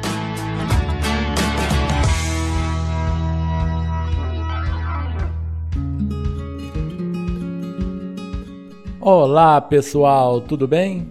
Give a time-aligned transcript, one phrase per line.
[9.11, 11.07] Olá pessoal, tudo bem?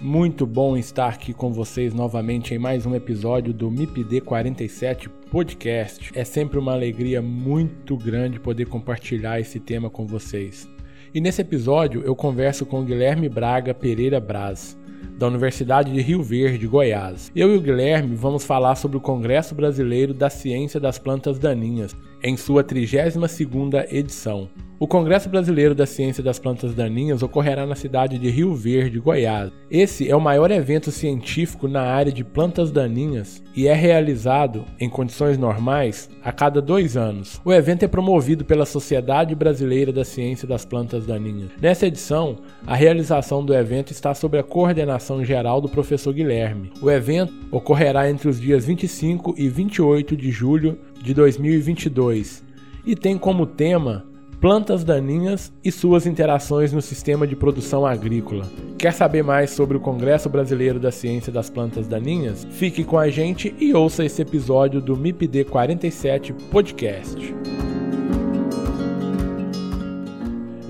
[0.00, 6.12] Muito bom estar aqui com vocês novamente em mais um episódio do MIPD 47 Podcast.
[6.14, 10.66] É sempre uma alegria muito grande poder compartilhar esse tema com vocês.
[11.12, 14.74] E nesse episódio eu converso com Guilherme Braga Pereira Braz,
[15.18, 17.30] da Universidade de Rio Verde, Goiás.
[17.36, 21.94] Eu e o Guilherme vamos falar sobre o Congresso Brasileiro da Ciência das Plantas Daninhas,
[22.22, 24.48] em sua 32ª edição.
[24.82, 29.52] O Congresso Brasileiro da Ciência das Plantas Daninhas ocorrerá na cidade de Rio Verde, Goiás.
[29.70, 34.88] Esse é o maior evento científico na área de plantas daninhas e é realizado, em
[34.88, 37.38] condições normais, a cada dois anos.
[37.44, 41.50] O evento é promovido pela Sociedade Brasileira da Ciência das Plantas Daninhas.
[41.60, 46.72] Nessa edição, a realização do evento está sob a coordenação geral do professor Guilherme.
[46.80, 52.44] O evento ocorrerá entre os dias 25 e 28 de julho de 2022
[52.84, 54.04] e tem como tema
[54.40, 58.48] plantas daninhas e suas interações no sistema de produção agrícola.
[58.78, 62.46] Quer saber mais sobre o Congresso Brasileiro da Ciência das Plantas Daninhas?
[62.50, 67.34] Fique com a gente e ouça esse episódio do MIPD 47 Podcast.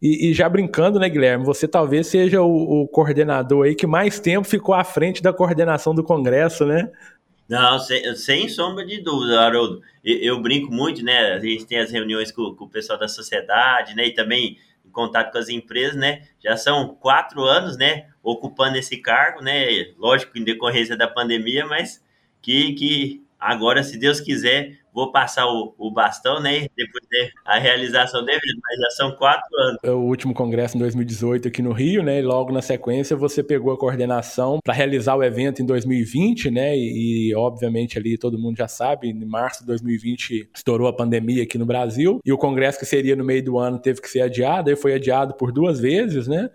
[0.01, 4.19] E, e já brincando, né, Guilherme, você talvez seja o, o coordenador aí que mais
[4.19, 6.89] tempo ficou à frente da coordenação do Congresso, né?
[7.49, 9.81] Não, sem, sem sombra de dúvida, Haroldo.
[10.03, 11.33] Eu, eu, brinco muito, né?
[11.33, 14.05] A gente tem as reuniões com, com, o pessoal da sociedade, né?
[14.05, 16.27] E também em contato com as empresas, né?
[16.39, 18.07] Já são quatro anos, né?
[18.21, 19.65] Ocupando esse cargo, né?
[19.97, 22.05] Lógico, em decorrência da pandemia, mas
[22.39, 26.67] que, que agora, se Deus quiser, vou passar o, o bastão, né?
[26.75, 27.05] Depois
[27.45, 29.77] da realização do evento, mas já são quatro anos.
[29.83, 32.19] É o último congresso em 2018 aqui no Rio, né?
[32.19, 36.75] E logo na sequência você pegou a coordenação para realizar o evento em 2020, né?
[36.75, 41.43] E, e, obviamente ali todo mundo já sabe, em março de 2020 estourou a pandemia
[41.43, 44.21] aqui no Brasil e o congresso que seria no meio do ano teve que ser
[44.21, 46.49] adiado, aí foi adiado por duas vezes, né?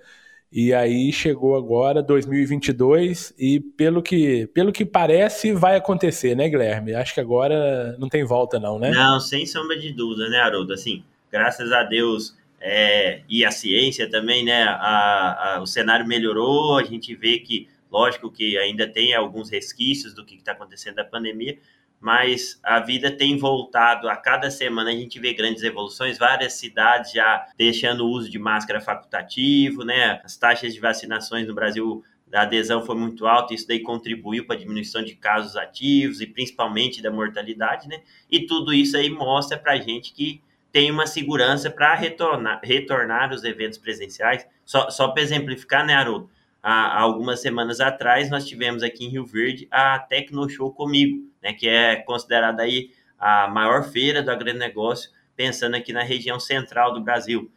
[0.57, 6.95] E aí chegou agora 2022 e pelo que, pelo que parece vai acontecer, né, Guilherme?
[6.95, 8.93] Acho que agora não tem volta não, né?
[8.93, 10.73] Não, sem sombra de dúvida, né, Haroldo?
[10.73, 16.79] Assim, graças a Deus é, e a ciência também, né, a, a, o cenário melhorou,
[16.79, 21.05] a gente vê que, lógico que ainda tem alguns resquícios do que está acontecendo da
[21.05, 21.59] pandemia,
[22.05, 27.13] mas a vida tem voltado a cada semana a gente vê grandes evoluções, várias cidades
[27.13, 30.21] já deixando o uso de máscara facultativo, né?
[30.23, 34.55] As taxas de vacinações no Brasil a adesão foi muito alta, isso daí contribuiu para
[34.55, 38.03] a diminuição de casos ativos e principalmente da mortalidade, né?
[38.31, 43.33] E tudo isso aí mostra para a gente que tem uma segurança para retornar, retornar
[43.33, 44.47] os eventos presenciais.
[44.67, 46.29] Só, só para exemplificar, né, Haroldo?
[46.65, 51.53] Há algumas semanas atrás, nós tivemos aqui em Rio Verde a Tecno Show Comigo, né,
[51.53, 57.03] que é considerada aí a maior feira do agronegócio, pensando aqui na região central do
[57.03, 57.53] Brasil.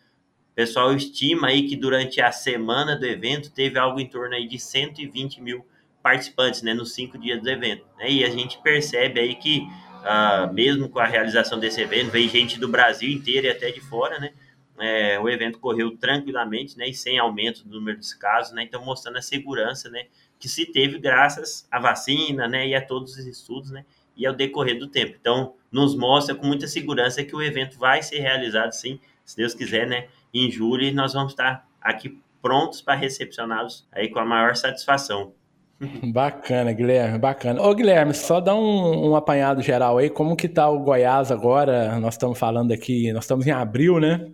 [0.51, 4.45] O pessoal estima aí que durante a semana do evento teve algo em torno aí
[4.45, 5.65] de 120 mil
[6.03, 7.85] participantes, né, nos cinco dias do evento.
[7.97, 9.65] Né, e a gente percebe aí que,
[10.01, 13.79] uh, mesmo com a realização desse evento, veio gente do Brasil inteiro e até de
[13.79, 14.33] fora, né,
[14.79, 18.83] é, o evento correu tranquilamente, né, e sem aumento do número de casos, né, então
[18.83, 20.05] mostrando a segurança, né,
[20.39, 23.85] que se teve graças à vacina, né, e a todos os estudos, né,
[24.15, 25.15] e ao decorrer do tempo.
[25.19, 29.53] Então, nos mostra com muita segurança que o evento vai ser realizado, sim, se Deus
[29.53, 34.25] quiser, né, em julho, e nós vamos estar aqui prontos para recepcioná-los aí com a
[34.25, 35.33] maior satisfação.
[36.11, 37.61] Bacana, Guilherme, bacana.
[37.61, 41.99] Ô, Guilherme, só dá um, um, apanhado geral aí, como que tá o Goiás agora?
[41.99, 44.27] Nós estamos falando aqui, nós estamos em abril, né?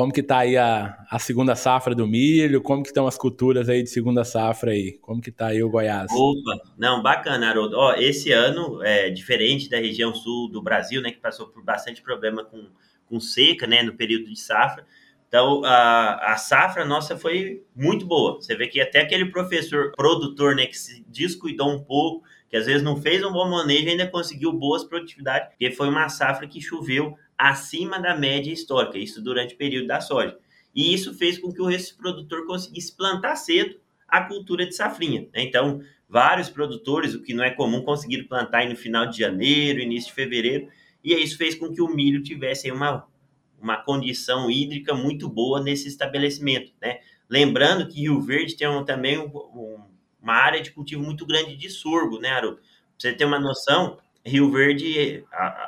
[0.00, 2.62] Como que tá aí a, a segunda safra do milho?
[2.62, 4.92] Como que estão as culturas aí de segunda safra aí?
[4.92, 6.10] Como que tá aí o Goiás?
[6.10, 7.76] Opa, não, bacana, Haroldo.
[7.76, 12.00] Ó, esse ano é diferente da região sul do Brasil, né, que passou por bastante
[12.00, 12.70] problema com,
[13.04, 14.86] com seca, né, no período de safra.
[15.28, 18.36] Então, a, a safra nossa foi muito boa.
[18.36, 22.64] Você vê que até aquele professor produtor, né, que se descuidou um pouco, que às
[22.64, 26.58] vezes não fez um bom manejo, ainda conseguiu boas produtividades, porque foi uma safra que
[26.58, 30.36] choveu acima da média histórica, isso durante o período da soja.
[30.74, 35.22] E isso fez com que o produtor conseguisse plantar cedo a cultura de safrinha.
[35.32, 35.42] Né?
[35.42, 40.10] Então, vários produtores, o que não é comum, conseguiram plantar no final de janeiro, início
[40.10, 40.68] de fevereiro,
[41.02, 43.06] e isso fez com que o milho tivesse uma,
[43.58, 46.72] uma condição hídrica muito boa nesse estabelecimento.
[46.80, 46.98] Né?
[47.28, 49.78] Lembrando que Rio Verde tem um, também um, um,
[50.20, 52.56] uma área de cultivo muito grande de sorgo, né, Aru?
[52.56, 52.62] Pra
[52.98, 55.24] você ter uma noção, Rio Verde,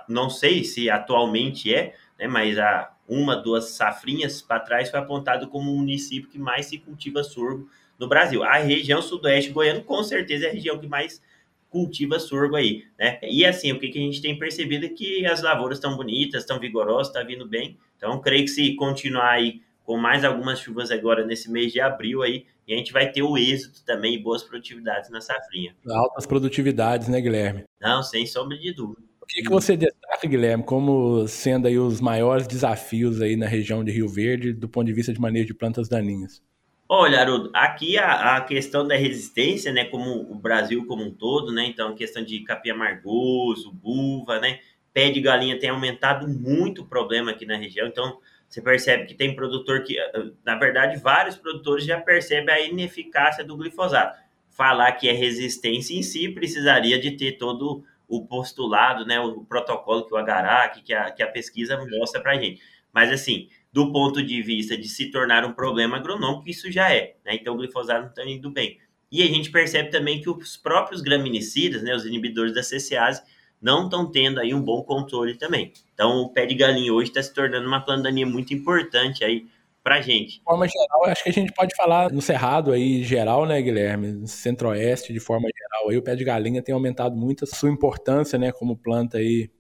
[0.09, 5.49] não sei se atualmente é, né, mas há uma, duas safrinhas para trás foi apontado
[5.49, 7.69] como o município que mais se cultiva sorgo
[7.99, 8.43] no Brasil.
[8.43, 11.23] A região sudoeste goiano, com certeza, é a região que mais
[11.69, 13.19] cultiva sorgo aí, né?
[13.23, 16.43] E assim, o que, que a gente tem percebido é que as lavouras estão bonitas,
[16.43, 17.79] estão vigorosas, está vindo bem.
[17.97, 22.23] Então, creio que se continuar aí com mais algumas chuvas agora nesse mês de abril
[22.23, 25.75] aí, e a gente vai ter o êxito também e boas produtividades na safrinha.
[25.89, 27.65] Altas produtividades, né, Guilherme?
[27.81, 29.03] Não, sem sombra de dúvida.
[29.21, 33.83] O que, que você destaca, Guilherme, como sendo aí os maiores desafios aí na região
[33.83, 36.43] de Rio Verde do ponto de vista de manejo de plantas daninhas?
[36.89, 41.51] Olha, Haroldo, aqui a, a, questão da resistência, né, como o Brasil como um todo,
[41.51, 44.59] né, então a questão de capim amargoso, buva, né,
[44.93, 48.19] pé de galinha tem aumentado muito o problema aqui na região, então
[48.53, 49.97] você percebe que tem produtor que,
[50.45, 54.21] na verdade, vários produtores já percebem a ineficácia do glifosato.
[54.51, 60.07] Falar que é resistência em si precisaria de ter todo o postulado, né, o protocolo
[60.07, 62.61] que o Agarac, que a, que a pesquisa mostra para a gente.
[62.93, 67.17] Mas, assim, do ponto de vista de se tornar um problema agronômico, isso já é.
[67.25, 67.37] Né?
[67.37, 68.79] Então, o glifosato não está indo bem.
[69.11, 73.23] E a gente percebe também que os próprios graminicidas, né, os inibidores da CCase,
[73.63, 75.73] não estão tendo aí um bom controle também.
[75.95, 79.47] Então, o pé de galinha hoje está se tornando uma planta muito importante aí
[79.83, 80.39] para gente.
[80.39, 84.27] De forma geral, acho que a gente pode falar no cerrado aí geral, né, Guilherme?
[84.29, 88.39] Centro-oeste, de forma geral, aí o pé de galinha tem aumentado muito a sua importância,
[88.39, 89.51] né, como planta aí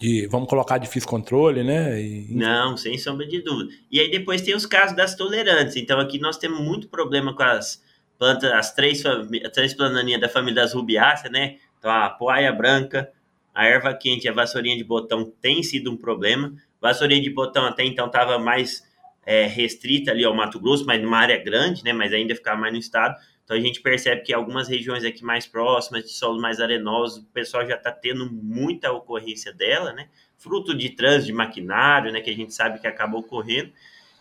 [0.00, 2.00] de, vamos colocar de controle, né?
[2.00, 2.34] E...
[2.34, 3.72] Não, sem sombra de dúvida.
[3.90, 5.76] E aí depois tem os casos das tolerantes.
[5.76, 7.82] Então aqui nós temos muito problema com as
[8.18, 11.56] plantas, as três, as três plantaninhas da família das rubiáceas, né?
[11.78, 13.10] Então a poaia branca,
[13.56, 16.52] a erva quente a vassourinha de botão tem sido um problema.
[16.78, 18.86] Vassourinha de botão até então estava mais
[19.24, 21.90] é, restrita ali ao Mato Grosso, mas numa área grande, né?
[21.90, 23.16] Mas ainda ficava mais no estado.
[23.42, 27.32] Então a gente percebe que algumas regiões aqui mais próximas, de solo mais arenoso, o
[27.32, 30.10] pessoal já está tendo muita ocorrência dela, né?
[30.36, 32.20] Fruto de trânsito de maquinário, né?
[32.20, 33.72] Que a gente sabe que acaba ocorrendo.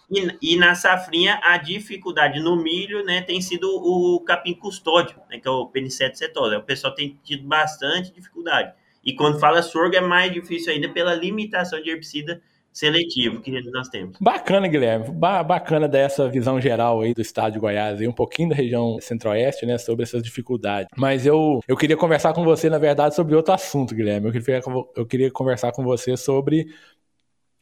[0.09, 5.39] E, e, na safrinha, a dificuldade no milho né, tem sido o capim custódio, né,
[5.39, 6.59] que é o Peniceto setosa.
[6.59, 8.71] O pessoal tem tido bastante dificuldade.
[9.05, 12.41] E quando fala sorgo, é mais difícil ainda pela limitação de herbicida
[12.75, 14.17] seletivo que nós temos.
[14.19, 15.09] Bacana, Guilherme.
[15.09, 18.97] Ba bacana dessa visão geral aí do estado de Goiás, e um pouquinho da região
[18.99, 20.89] centro-oeste, né, sobre essas dificuldades.
[20.97, 24.27] Mas eu, eu queria conversar com você, na verdade, sobre outro assunto, Guilherme.
[24.27, 24.61] Eu queria,
[24.97, 26.67] eu queria conversar com você sobre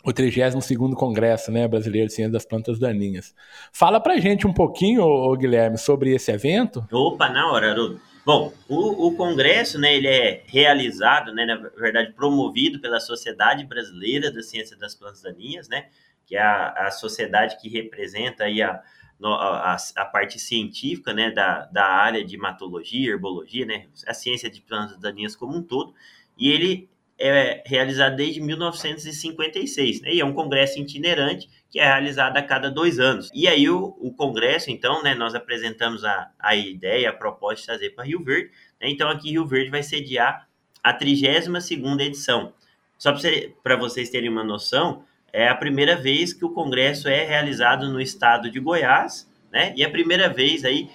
[0.03, 3.35] o 32º Congresso né, Brasileiro de Ciência das Plantas Daninhas.
[3.71, 6.83] Fala pra gente um pouquinho, ô, Guilherme, sobre esse evento.
[6.91, 8.01] Opa, na hora, Haroldo.
[8.25, 14.31] Bom, o, o, congresso, né, ele é realizado, né, na verdade, promovido pela Sociedade Brasileira
[14.31, 15.89] da Ciência das Plantas Daninhas, né,
[16.25, 18.81] que é a, a sociedade que representa aí a,
[19.21, 24.61] a, a, parte científica, né, da, da área de hematologia, herbologia, né, a ciência de
[24.61, 25.93] plantas daninhas como um todo,
[26.37, 26.89] e ele
[27.19, 32.69] é realizado desde 1956, né, e é um congresso itinerante que é realizada a cada
[32.69, 33.31] dois anos.
[33.33, 37.65] E aí o, o Congresso, então, né, nós apresentamos a, a ideia, a proposta de
[37.65, 38.51] trazer para Rio Verde.
[38.79, 40.47] Né, então aqui Rio Verde vai sediar
[40.83, 42.53] a 32ª edição.
[42.95, 43.11] Só
[43.63, 45.03] para vocês terem uma noção,
[45.33, 49.73] é a primeira vez que o Congresso é realizado no estado de Goiás, né?
[49.75, 50.87] E é a primeira vez aí,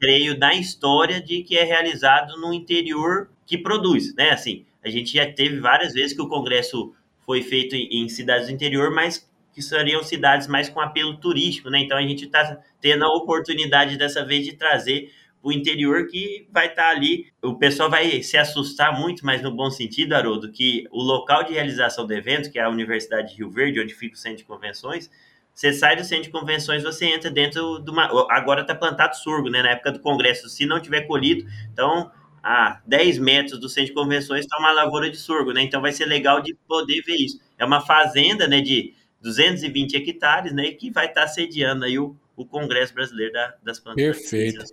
[0.00, 4.30] creio, na história de que é realizado no interior que produz, né?
[4.30, 6.94] Assim, a gente já teve várias vezes que o Congresso
[7.26, 11.70] foi feito em, em cidades do interior, mas que seriam cidades mais com apelo turístico,
[11.70, 11.80] né?
[11.80, 16.66] Então a gente está tendo a oportunidade dessa vez de trazer o interior que vai
[16.66, 17.26] estar tá ali.
[17.42, 21.54] O pessoal vai se assustar muito, mas no bom sentido, Haroldo, que o local de
[21.54, 24.44] realização do evento, que é a Universidade de Rio Verde, onde fica o centro de
[24.44, 25.10] convenções,
[25.54, 28.04] você sai do centro de convenções, você entra dentro de uma.
[28.30, 29.62] Agora está plantado surgo, né?
[29.62, 32.10] Na época do congresso, se não tiver colhido, então
[32.42, 35.62] a 10 metros do centro de convenções está uma lavoura de surgo, né?
[35.62, 37.40] Então vai ser legal de poder ver isso.
[37.58, 38.60] É uma fazenda, né?
[38.60, 43.78] De 220 hectares, né, que vai estar sediando aí o, o Congresso Brasileiro da, das
[43.78, 44.64] Plantas Perfeito.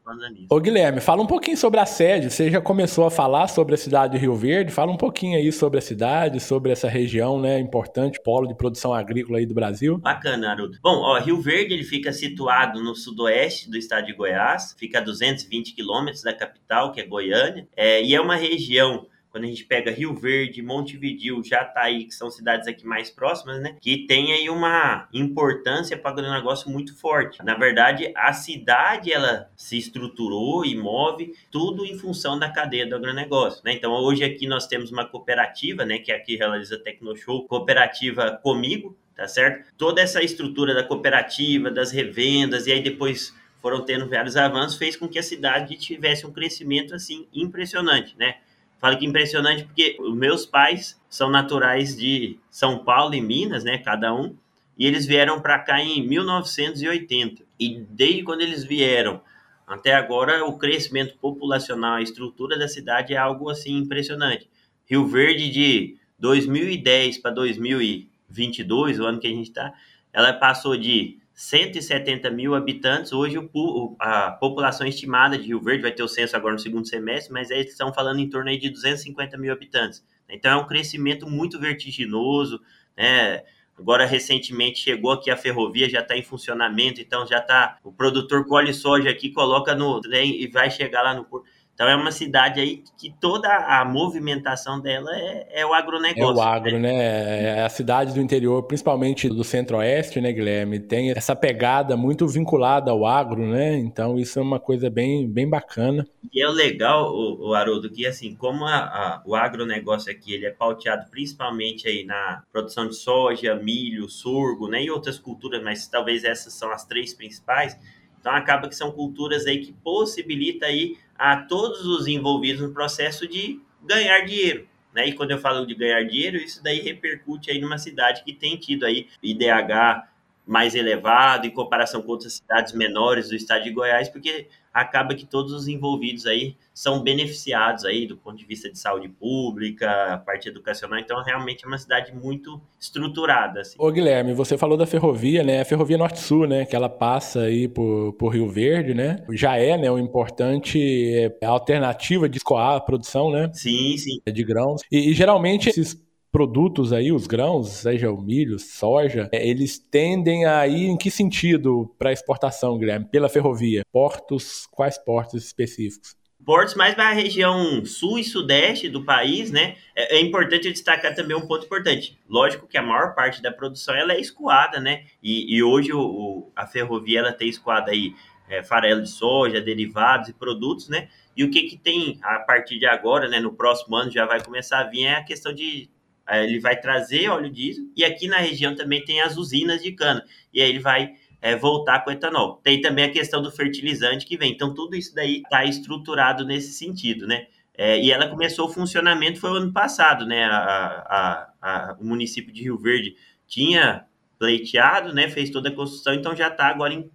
[0.50, 2.30] Ô Guilherme, fala um pouquinho sobre a sede.
[2.30, 4.72] Você já começou a falar sobre a cidade de Rio Verde.
[4.72, 8.94] Fala um pouquinho aí sobre a cidade, sobre essa região, né, importante, polo de produção
[8.94, 9.98] agrícola aí do Brasil.
[9.98, 10.78] Bacana, Haroldo.
[10.82, 15.02] Bom, ó, Rio Verde ele fica situado no sudoeste do estado de Goiás, fica a
[15.02, 19.06] 220 quilômetros da capital, que é Goiânia, é, e é uma região
[19.38, 23.78] quando a gente pega Rio Verde, Montevidil, Jataí, que são cidades aqui mais próximas, né?
[23.80, 27.38] Que tem aí uma importância para o agronegócio muito forte.
[27.46, 32.96] Na verdade, a cidade ela se estruturou e move tudo em função da cadeia do
[32.96, 33.74] agronegócio, né?
[33.74, 36.00] Então, hoje aqui nós temos uma cooperativa, né?
[36.00, 39.72] Que é aqui realiza Tecnoshow, cooperativa comigo, tá certo?
[39.78, 44.96] Toda essa estrutura da cooperativa, das revendas, e aí depois foram tendo vários avanços, fez
[44.96, 48.38] com que a cidade tivesse um crescimento assim impressionante, né?
[48.80, 53.78] Falo que impressionante porque os meus pais são naturais de São Paulo e Minas, né,
[53.78, 54.36] cada um,
[54.78, 57.44] e eles vieram para cá em 1980.
[57.60, 59.22] E desde quando eles vieram
[59.66, 64.48] até agora, o crescimento populacional, a estrutura da cidade é algo assim impressionante.
[64.86, 69.74] Rio Verde de 2010 para 2022, o ano que a gente está,
[70.14, 73.14] ela passou de 170 mil habitantes.
[73.14, 76.88] Hoje, o, a população estimada de Rio Verde vai ter o censo agora no segundo
[76.88, 80.04] semestre, mas eles estão falando em torno aí de 250 mil habitantes.
[80.28, 82.60] Então, é um crescimento muito vertiginoso.
[82.98, 83.44] Né?
[83.78, 87.78] Agora, recentemente, chegou aqui a ferrovia, já está em funcionamento, então já está.
[87.84, 91.48] O produtor colhe soja aqui, coloca no trem e vai chegar lá no porto.
[91.78, 96.24] Então é uma cidade aí que toda a movimentação dela é, é o agronegócio.
[96.24, 96.92] É o agro, né?
[96.92, 97.60] né?
[97.60, 100.80] É a cidade do interior, principalmente do centro-oeste, né, Guilherme?
[100.80, 103.78] Tem essa pegada muito vinculada ao agro, né?
[103.78, 106.08] Então isso é uma coisa bem, bem bacana.
[106.34, 110.48] E é legal, o, o Haroldo, que assim, como a, a, o agronegócio aqui ele
[110.48, 114.84] é pauteado principalmente aí na produção de soja, milho, sorgo, né?
[114.84, 117.78] E outras culturas, mas talvez essas são as três principais.
[118.20, 123.28] Então acaba que são culturas aí que possibilita aí a todos os envolvidos no processo
[123.28, 124.68] de ganhar dinheiro.
[124.94, 125.08] Né?
[125.10, 128.58] E quando eu falo de ganhar dinheiro, isso daí repercute aí numa cidade que tem
[128.58, 130.08] tido aí IDH
[130.48, 135.26] mais elevado em comparação com outras cidades menores do estado de Goiás, porque acaba que
[135.26, 140.18] todos os envolvidos aí são beneficiados aí do ponto de vista de saúde pública, a
[140.18, 143.62] parte educacional, então realmente é uma cidade muito estruturada.
[143.62, 143.76] Assim.
[143.80, 145.62] Ô Guilherme, você falou da ferrovia, né?
[145.62, 146.66] A ferrovia Norte-Sul, né?
[146.66, 149.26] Que ela passa aí por, por Rio Verde, né?
[149.32, 149.90] Já é, né?
[149.90, 150.80] Uma importante
[151.14, 153.50] é, alternativa de escoar a produção, né?
[153.54, 154.22] Sim, sim.
[154.32, 154.82] De grãos.
[154.92, 156.07] E, e geralmente esses
[156.38, 161.10] produtos aí, os grãos, seja o milho, soja, é, eles tendem a ir em que
[161.10, 163.08] sentido para exportação, Guilherme?
[163.08, 163.82] Pela ferrovia?
[163.92, 166.16] Portos, quais portos específicos?
[166.46, 169.78] portos mais para a região sul e sudeste do país, né?
[169.96, 172.18] É, é, importante destacar também um ponto importante.
[172.30, 175.06] Lógico que a maior parte da produção ela é escoada, né?
[175.22, 178.14] E, e hoje o, o, a ferrovia ela tem escoada aí
[178.48, 181.10] é, farelo de soja, derivados e produtos, né?
[181.36, 183.40] E o que que tem a partir de agora, né?
[183.40, 185.90] No próximo ano já vai começar a vir é a questão de
[186.30, 190.24] ele vai trazer óleo diesel e aqui na região também tem as usinas de cana
[190.54, 192.60] e aí ele vai é, voltar com etanol.
[192.64, 194.52] Tem também a questão do fertilizante que vem.
[194.52, 197.48] Então, tudo isso daí está estruturado nesse sentido, né?
[197.78, 200.46] É, e ela começou o funcionamento foi o ano passado, né?
[200.46, 203.16] A, a, a, o município de Rio Verde
[203.48, 204.06] tinha
[204.40, 205.30] pleiteado, né?
[205.30, 207.10] Fez toda a construção, então já está agora em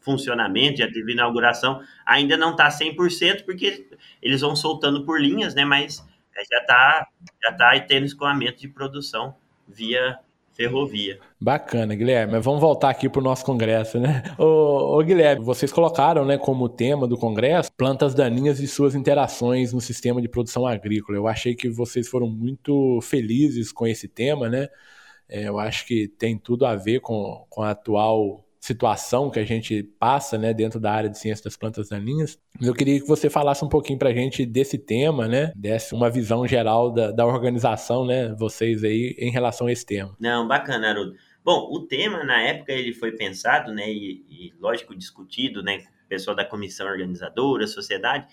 [0.00, 1.82] funcionamento, já teve inauguração.
[2.06, 3.88] Ainda não está 100%, porque
[4.22, 5.64] eles vão soltando por linhas, né?
[5.64, 6.06] Mas
[6.44, 7.06] já está
[7.42, 9.34] já tá tendo escoamento de produção
[9.66, 10.18] via
[10.56, 11.20] ferrovia.
[11.38, 12.32] Bacana, Guilherme.
[12.32, 14.22] Mas vamos voltar aqui para o nosso congresso, né?
[14.38, 19.72] Ô, ô, Guilherme, vocês colocaram né, como tema do congresso plantas daninhas e suas interações
[19.72, 21.18] no sistema de produção agrícola.
[21.18, 24.68] Eu achei que vocês foram muito felizes com esse tema, né?
[25.28, 29.44] É, eu acho que tem tudo a ver com, com a atual situação que a
[29.44, 32.36] gente passa né, dentro da área de ciência das plantas daninhas.
[32.60, 35.52] Eu queria que você falasse um pouquinho para a gente desse tema, né?
[35.54, 38.34] Desse uma visão geral da, da organização, né?
[38.36, 40.16] Vocês aí em relação a esse tema.
[40.18, 41.14] Não, bacana, Haroldo.
[41.44, 43.88] Bom, o tema na época ele foi pensado, né?
[43.88, 45.84] E, e lógico discutido, né?
[46.08, 48.26] Pessoal da comissão organizadora, sociedade,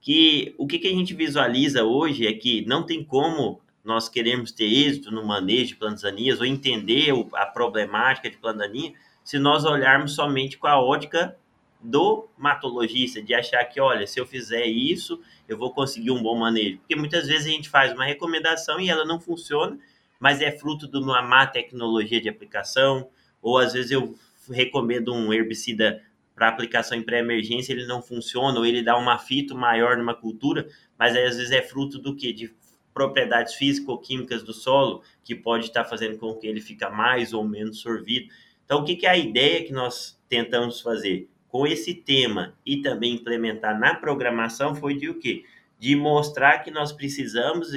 [0.00, 4.52] que o que, que a gente visualiza hoje é que não tem como nós queremos
[4.52, 8.92] ter êxito no manejo de plantas daninhas ou entender a problemática de planta daninha
[9.30, 11.36] se nós olharmos somente com a ótica
[11.80, 16.36] do matologista, de achar que, olha, se eu fizer isso, eu vou conseguir um bom
[16.36, 16.78] manejo.
[16.78, 19.78] Porque muitas vezes a gente faz uma recomendação e ela não funciona,
[20.18, 23.08] mas é fruto de uma má tecnologia de aplicação,
[23.40, 24.16] ou às vezes eu
[24.50, 26.02] recomendo um herbicida
[26.34, 30.66] para aplicação em pré-emergência, ele não funciona, ou ele dá um afito maior numa cultura,
[30.98, 32.32] mas aí às vezes é fruto do que?
[32.32, 32.52] De
[32.92, 37.78] propriedades físico-químicas do solo, que pode estar fazendo com que ele fica mais ou menos
[37.78, 38.28] sorvido.
[38.70, 42.80] Então, o que, que é a ideia que nós tentamos fazer com esse tema e
[42.80, 45.42] também implementar na programação foi de o quê?
[45.76, 47.72] De mostrar que nós precisamos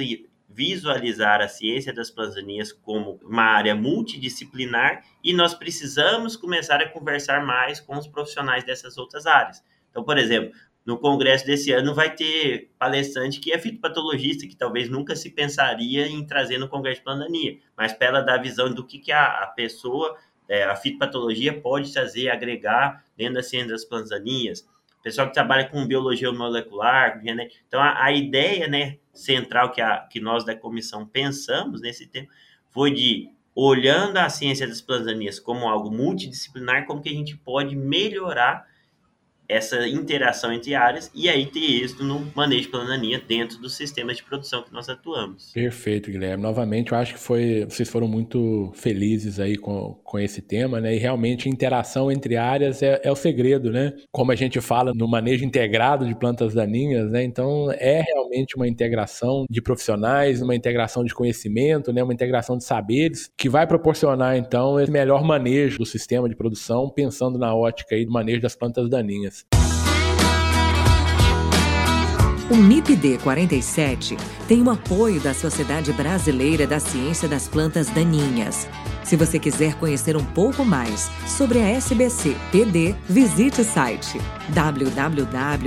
[0.48, 7.44] visualizar a ciência das plantas como uma área multidisciplinar e nós precisamos começar a conversar
[7.44, 9.64] mais com os profissionais dessas outras áreas.
[9.90, 10.52] Então, por exemplo,
[10.86, 16.06] no congresso desse ano vai ter palestrante que é fitopatologista, que talvez nunca se pensaria
[16.06, 19.10] em trazer no congresso de plantania, mas para ela dar a visão do que, que
[19.10, 20.16] a, a pessoa
[20.48, 24.66] é, a fitopatologia pode trazer, agregar dentro da ciência das plantas daninhas.
[25.02, 27.20] Pessoal que trabalha com biologia molecular,
[27.66, 32.30] então a, a, ideia né, central que, a, que nós da comissão pensamos nesse tempo
[32.70, 37.36] foi de, olhando a ciência das plantas daninhas como algo multidisciplinar, como que a gente
[37.36, 38.66] pode melhorar
[39.48, 44.16] essa interação entre áreas e aí ter êxito no manejo de plananinha dentro dos sistemas
[44.16, 45.52] de produção que nós atuamos.
[45.52, 46.42] Perfeito, Guilherme.
[46.42, 50.94] Novamente, eu acho que foi, vocês foram muito felizes aí com, com esse tema, né?
[50.94, 53.92] E realmente interação entre áreas é, é o segredo, né?
[54.10, 57.22] Como a gente fala no manejo integrado de plantas daninhas, né?
[57.22, 62.02] Então é realmente uma integração de profissionais, uma integração de conhecimento, né?
[62.02, 66.88] Uma integração de saberes que vai proporcionar então esse melhor manejo do sistema de produção,
[66.88, 69.43] pensando na ótica aí do manejo das plantas daninhas.
[72.50, 78.68] O MIPD 47 tem o apoio da Sociedade Brasileira da Ciência das Plantas Daninhas.
[79.02, 84.18] Se você quiser conhecer um pouco mais sobre a SBC PD, visite o site
[84.50, 85.64] www.sbcpd.org.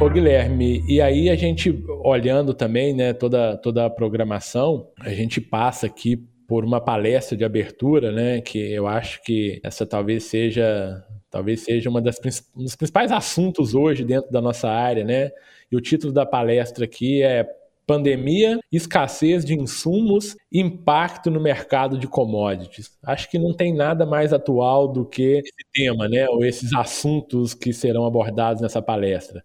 [0.00, 5.42] Ô Guilherme, e aí a gente olhando também, né, toda, toda a programação, a gente
[5.42, 8.40] passa aqui por uma palestra de abertura, né?
[8.40, 12.16] Que eu acho que essa talvez seja talvez seja uma das
[12.56, 15.30] um dos principais assuntos hoje dentro da nossa área, né?
[15.70, 17.44] E o título da palestra aqui é
[17.86, 22.96] Pandemia, escassez de insumos, impacto no mercado de commodities.
[23.02, 26.26] Acho que não tem nada mais atual do que esse tema, né?
[26.30, 29.44] Ou esses assuntos que serão abordados nessa palestra.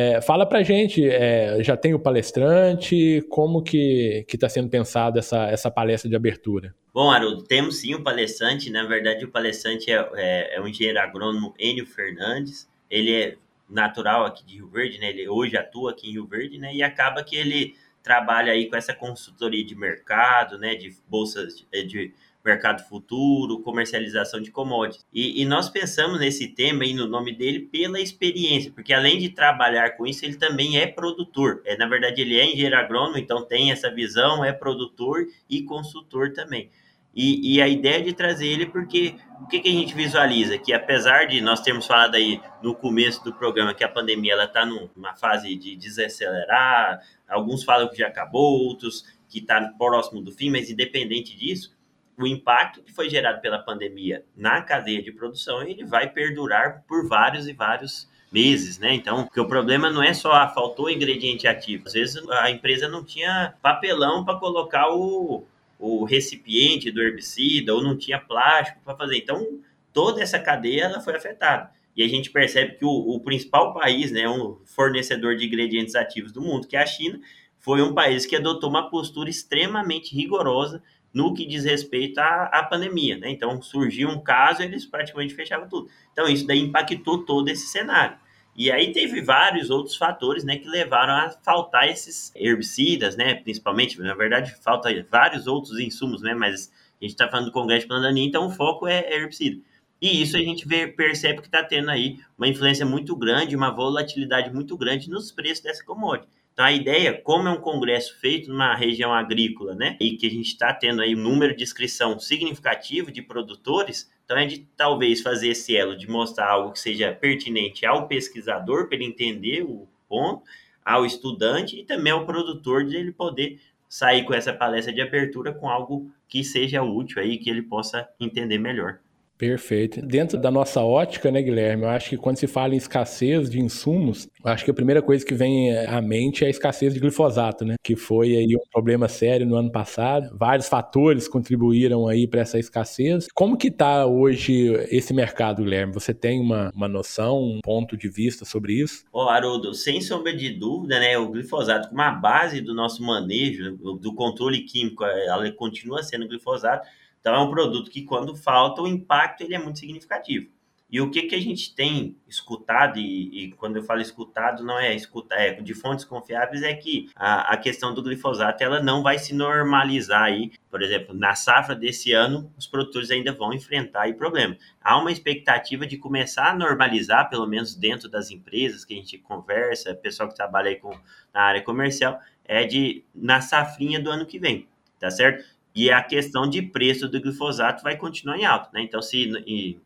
[0.00, 5.48] É, fala pra gente, é, já tem o palestrante, como que está sendo pensado essa,
[5.48, 6.72] essa palestra de abertura?
[6.94, 11.00] Bom, Haroldo, temos sim o palestrante, na verdade o palestrante é, é, é o engenheiro
[11.00, 13.36] agrônomo Enio Fernandes, ele é
[13.68, 15.08] natural aqui de Rio Verde, né?
[15.08, 16.72] ele hoje atua aqui em Rio Verde, né?
[16.72, 22.14] e acaba que ele trabalha aí com essa consultoria de mercado, né, de bolsas, de
[22.44, 25.04] mercado futuro, comercialização de commodities.
[25.12, 29.28] E, e, nós pensamos nesse tema e no nome dele pela experiência, porque além de
[29.28, 31.60] trabalhar com isso, ele também é produtor.
[31.64, 36.32] É, na verdade, ele é engenheiro agrônomo, então tem essa visão, é produtor e consultor
[36.32, 36.70] também.
[37.14, 40.56] E, e, a ideia de trazer ele porque o que, que, a gente visualiza?
[40.56, 44.44] Que apesar de nós termos falado aí no começo do programa que a pandemia ela
[44.44, 50.30] está numa fase de desacelerar, alguns falam que já acabou, outros que está próximo do
[50.30, 51.76] fim, mas independente disso,
[52.18, 57.06] o impacto que foi gerado pela pandemia na cadeia de produção ele vai perdurar por
[57.08, 58.92] vários e vários meses, né?
[58.92, 61.84] Então, porque o problema não é só ah, faltou ingrediente ativo.
[61.86, 65.44] Às vezes a empresa não tinha papelão para colocar o,
[65.78, 69.16] o recipiente do herbicida ou não tinha plástico para fazer.
[69.16, 69.60] Então,
[69.92, 71.70] toda essa cadeia ela foi afetada.
[71.96, 76.30] E a gente percebe que o, o principal país, né, um fornecedor de ingredientes ativos
[76.30, 77.18] do mundo, que é a China,
[77.58, 82.62] foi um país que adotou uma postura extremamente rigorosa no que diz respeito à, à
[82.62, 83.30] pandemia, né?
[83.30, 85.88] Então, surgiu um caso, eles praticamente fechavam tudo.
[86.12, 88.16] Então, isso daí impactou todo esse cenário.
[88.58, 94.00] E aí teve vários outros fatores, né, que levaram a faltar esses herbicidas, né, principalmente,
[94.00, 96.68] na verdade, falta vários outros insumos, né, mas
[97.00, 99.62] a gente está falando do Congresso de Plandaninha, então o foco é herbicida.
[100.02, 103.70] E isso a gente vê, percebe que está tendo aí uma influência muito grande, uma
[103.70, 106.28] volatilidade muito grande nos preços dessa commodity.
[106.58, 110.30] Então, a ideia, como é um congresso feito numa região agrícola, né, e que a
[110.30, 115.20] gente está tendo aí um número de inscrição significativo de produtores, então é de talvez
[115.20, 119.86] fazer esse elo de mostrar algo que seja pertinente ao pesquisador para ele entender o
[120.08, 120.42] ponto,
[120.84, 125.52] ao estudante e também ao produtor de ele poder sair com essa palestra de abertura
[125.52, 128.98] com algo que seja útil aí, que ele possa entender melhor.
[129.38, 130.02] Perfeito.
[130.02, 133.60] Dentro da nossa ótica, né, Guilherme, eu acho que quando se fala em escassez de
[133.60, 136.98] insumos, eu acho que a primeira coisa que vem à mente é a escassez de
[136.98, 140.36] glifosato, né, que foi aí um problema sério no ano passado.
[140.36, 143.28] Vários fatores contribuíram aí para essa escassez.
[143.32, 145.94] Como que está hoje esse mercado, Guilherme?
[145.94, 149.04] Você tem uma, uma noção, um ponto de vista sobre isso?
[149.12, 153.04] Ó, oh, Haroldo, sem sombra de dúvida, né, o glifosato como a base do nosso
[153.04, 156.88] manejo, do controle químico, ela continua sendo glifosato,
[157.20, 160.48] então é um produto que quando falta o impacto ele é muito significativo.
[160.90, 164.78] E o que, que a gente tem escutado, e, e quando eu falo escutado, não
[164.78, 169.02] é escutar, é de fontes confiáveis, é que a, a, questão do glifosato ela não
[169.02, 170.50] vai se normalizar aí.
[170.70, 174.56] Por exemplo, na safra desse ano, os produtores ainda vão enfrentar aí problemas.
[174.80, 179.18] Há uma expectativa de começar a normalizar, pelo menos dentro das empresas que a gente
[179.18, 180.98] conversa, pessoal que trabalha aí com,
[181.34, 184.66] na área comercial, é de na safrinha do ano que vem,
[184.98, 185.44] tá certo?
[185.74, 188.82] E a questão de preço do glifosato vai continuar em alta, né?
[188.82, 189.80] Então, se em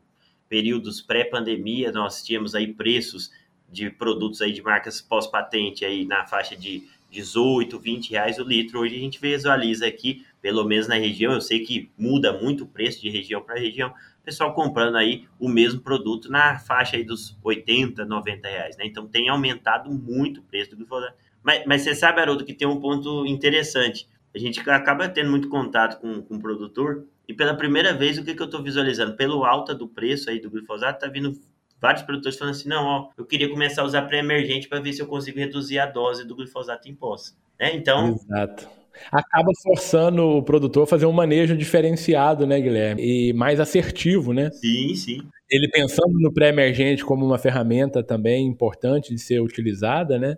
[0.49, 3.31] períodos pré-pandemia nós tínhamos aí preços
[3.69, 8.79] de produtos aí de marcas pós-patente aí na faixa de 18, 20 reais o litro,
[8.79, 12.67] hoje a gente visualiza aqui, pelo menos na região, eu sei que muda muito o
[12.67, 13.93] preço de região para região,
[14.23, 18.85] pessoal comprando aí o mesmo produto na faixa aí dos 80, 90 reais, né?
[18.85, 21.15] Então tem aumentado muito o preço do glifosato.
[21.43, 25.49] Mas, mas você sabe, Haroldo, que tem um ponto interessante a gente acaba tendo muito
[25.49, 29.15] contato com, com o produtor e pela primeira vez o que, que eu estou visualizando?
[29.15, 31.39] Pelo alta do preço aí do glifosato, tá vindo
[31.79, 35.01] vários produtores falando assim, não, ó, eu queria começar a usar pré-emergente para ver se
[35.01, 37.35] eu consigo reduzir a dose do glifosato em posse.
[37.59, 38.09] É, então...
[38.09, 38.67] Exato.
[39.11, 43.01] Acaba forçando o produtor a fazer um manejo diferenciado, né, Guilherme?
[43.01, 44.51] E mais assertivo, né?
[44.51, 45.27] Sim, sim.
[45.49, 50.37] Ele pensando no pré-emergente como uma ferramenta também importante de ser utilizada, né?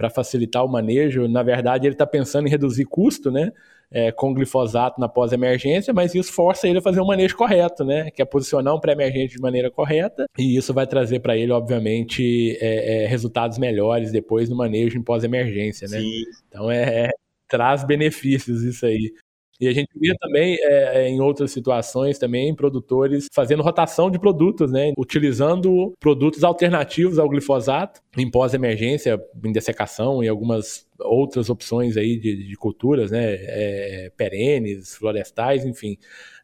[0.00, 1.28] Para facilitar o manejo.
[1.28, 3.52] Na verdade, ele está pensando em reduzir custo, né?
[3.92, 8.10] É, com glifosato na pós-emergência, mas isso força ele a fazer um manejo correto, né?
[8.10, 12.56] Que é posicionar um pré-emergente de maneira correta, e isso vai trazer para ele, obviamente,
[12.62, 15.98] é, é, resultados melhores depois no manejo em pós-emergência, né?
[15.98, 16.22] Sim.
[16.48, 17.10] Então é, é
[17.46, 19.12] traz benefícios isso aí.
[19.60, 24.18] E a gente via também é, é, em outras situações também produtores fazendo rotação de
[24.18, 24.92] produtos, né?
[24.96, 32.48] Utilizando produtos alternativos ao glifosato em pós-emergência, em dessecação e algumas outras opções aí de,
[32.48, 33.34] de culturas, né?
[33.34, 35.98] É, perenes, florestais, enfim.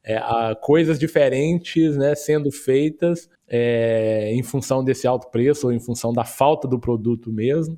[0.04, 0.20] É,
[0.60, 6.24] coisas diferentes né, sendo feitas é, em função desse alto preço ou em função da
[6.24, 7.76] falta do produto mesmo,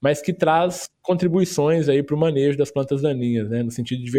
[0.00, 4.10] mas que traz contribuições aí para o manejo das plantas daninhas, né, no sentido de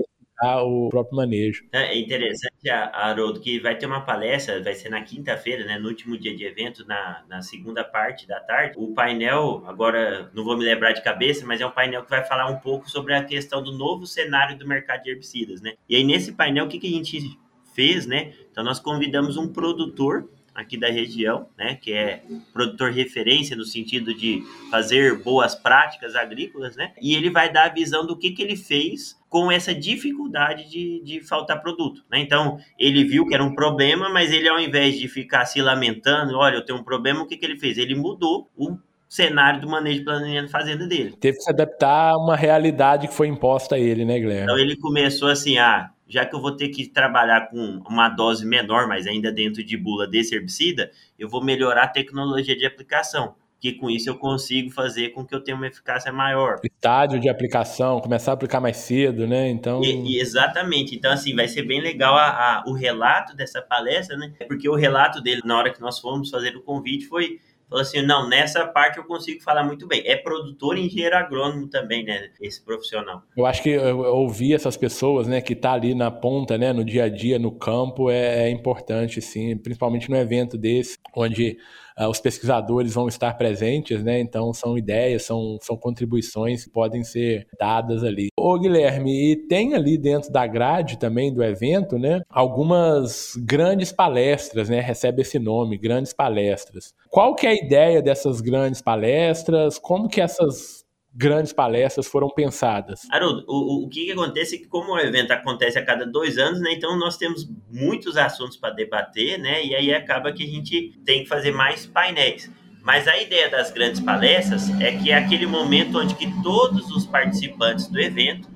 [0.42, 1.66] o próprio manejo.
[1.72, 6.18] É interessante, Haroldo, que vai ter uma palestra, vai ser na quinta-feira, né, no último
[6.18, 8.76] dia de evento, na, na segunda parte da tarde.
[8.78, 12.24] O painel, agora não vou me lembrar de cabeça, mas é um painel que vai
[12.24, 15.74] falar um pouco sobre a questão do novo cenário do mercado de herbicidas, né?
[15.90, 17.40] E aí nesse painel, o que, que a gente
[17.74, 18.34] fez, né?
[18.52, 24.12] Então nós convidamos um produtor aqui da região, né, que é produtor referência no sentido
[24.12, 24.42] de
[24.72, 28.56] fazer boas práticas agrícolas, né, e ele vai dar a visão do que, que ele
[28.56, 32.04] fez com essa dificuldade de, de faltar produto.
[32.10, 32.20] Né?
[32.22, 36.36] Então, ele viu que era um problema, mas ele, ao invés de ficar se lamentando,
[36.36, 37.78] olha, eu tenho um problema, o que, que ele fez?
[37.78, 41.16] Ele mudou o cenário do manejo de planejamento fazenda dele.
[41.20, 44.44] Teve que se adaptar a uma realidade que foi imposta a ele, né, Guilherme?
[44.44, 48.46] Então, ele começou assim, ah, já que eu vou ter que trabalhar com uma dose
[48.46, 53.36] menor, mas ainda dentro de bula desse herbicida, eu vou melhorar a tecnologia de aplicação
[53.60, 56.60] que com isso eu consigo fazer com que eu tenha uma eficácia maior.
[56.64, 59.50] Estádio de aplicação, começar a aplicar mais cedo, né?
[59.50, 59.84] Então.
[59.84, 60.96] E, e exatamente.
[60.96, 64.34] Então, assim, vai ser bem legal a, a, o relato dessa palestra, né?
[64.48, 67.40] Porque o relato dele, na hora que nós fomos fazer o convite, foi.
[67.70, 70.02] Falou assim, não, nessa parte eu consigo falar muito bem.
[70.06, 72.30] É produtor e engenheiro agrônomo também, né?
[72.42, 73.24] Esse profissional.
[73.36, 77.04] Eu acho que ouvir essas pessoas, né, que tá ali na ponta, né, no dia
[77.04, 79.58] a dia, no campo, é, é importante, sim.
[79.58, 81.58] Principalmente no evento desse, onde
[82.00, 84.20] uh, os pesquisadores vão estar presentes, né?
[84.20, 88.30] Então são ideias, são, são contribuições que podem ser dadas ali.
[88.50, 92.22] Ô Guilherme, e tem ali dentro da grade também do evento, né?
[92.30, 94.80] Algumas grandes palestras, né?
[94.80, 96.96] Recebe esse nome, grandes palestras.
[97.10, 99.78] Qual que é a ideia dessas grandes palestras?
[99.78, 103.02] Como que essas grandes palestras foram pensadas?
[103.12, 106.38] Haroldo, o, o que, que acontece é que como o evento acontece a cada dois
[106.38, 110.48] anos, né, então nós temos muitos assuntos para debater, né, e aí acaba que a
[110.48, 112.50] gente tem que fazer mais painéis.
[112.88, 117.06] Mas a ideia das grandes palestras é que é aquele momento onde que todos os
[117.06, 118.48] participantes do evento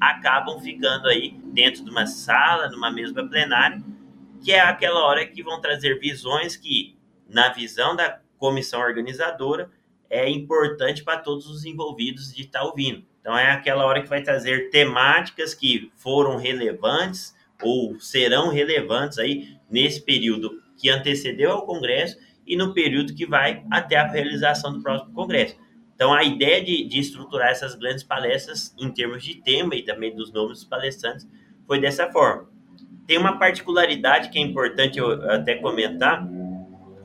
[0.00, 3.82] acabam ficando aí dentro de uma sala, numa mesma plenária,
[4.44, 6.96] que é aquela hora que vão trazer visões que,
[7.28, 9.68] na visão da comissão organizadora,
[10.08, 13.04] é importante para todos os envolvidos de estar tá ouvindo.
[13.20, 19.56] Então é aquela hora que vai trazer temáticas que foram relevantes ou serão relevantes aí
[19.68, 24.82] nesse período que antecedeu ao Congresso e no período que vai até a realização do
[24.82, 25.56] próximo Congresso.
[25.94, 30.14] Então a ideia de, de estruturar essas grandes palestras em termos de tema e também
[30.14, 31.28] dos nomes dos palestrantes
[31.66, 32.50] foi dessa forma.
[33.06, 36.26] Tem uma particularidade que é importante eu até comentar,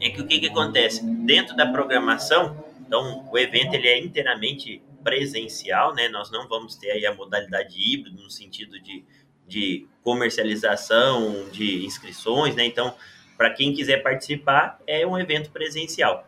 [0.01, 1.05] é que o que, que acontece?
[1.05, 6.08] Dentro da programação, então, o evento ele é inteiramente presencial, né?
[6.08, 9.03] Nós não vamos ter aí a modalidade híbrida no sentido de,
[9.47, 12.65] de comercialização, de inscrições, né?
[12.65, 12.95] Então,
[13.38, 16.28] para quem quiser participar, é um evento presencial.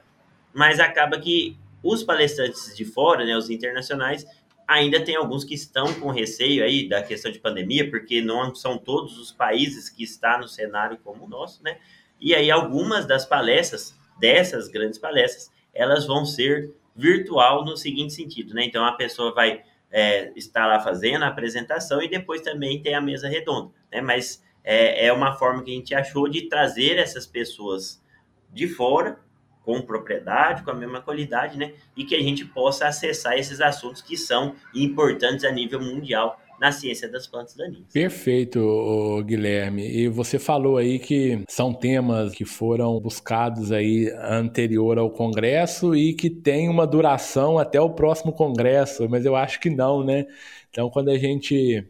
[0.54, 4.26] Mas acaba que os palestrantes de fora, né, os internacionais,
[4.68, 8.78] ainda tem alguns que estão com receio aí da questão de pandemia, porque não são
[8.78, 11.78] todos os países que estão no cenário como o nosso, né?
[12.20, 18.54] E aí algumas das palestras, dessas grandes palestras, elas vão ser virtual no seguinte sentido,
[18.54, 18.66] né?
[18.66, 23.02] Então a pessoa vai é, estar lá fazendo a apresentação e depois também tem a
[23.02, 24.02] mesa redonda, né?
[24.02, 28.04] Mas é, é uma forma que a gente achou de trazer essas pessoas
[28.52, 29.18] de fora
[29.64, 31.74] com propriedade, com a mesma qualidade, né?
[31.96, 36.72] E que a gente possa acessar esses assuntos que são importantes a nível mundial na
[36.72, 37.86] ciência das plantas daninhas.
[37.94, 39.88] Perfeito, Guilherme.
[39.88, 46.14] E você falou aí que são temas que foram buscados aí anterior ao Congresso e
[46.14, 50.26] que tem uma duração até o próximo Congresso, mas eu acho que não, né?
[50.70, 51.88] Então, quando a gente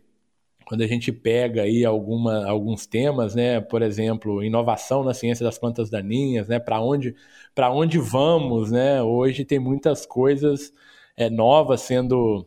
[0.68, 5.58] quando a gente pega aí alguma, alguns temas, né, por exemplo, inovação na ciência das
[5.58, 7.16] plantas daninhas, né, para onde
[7.72, 9.02] onde vamos, né?
[9.02, 10.72] Hoje tem muitas coisas
[11.16, 12.46] é, novas sendo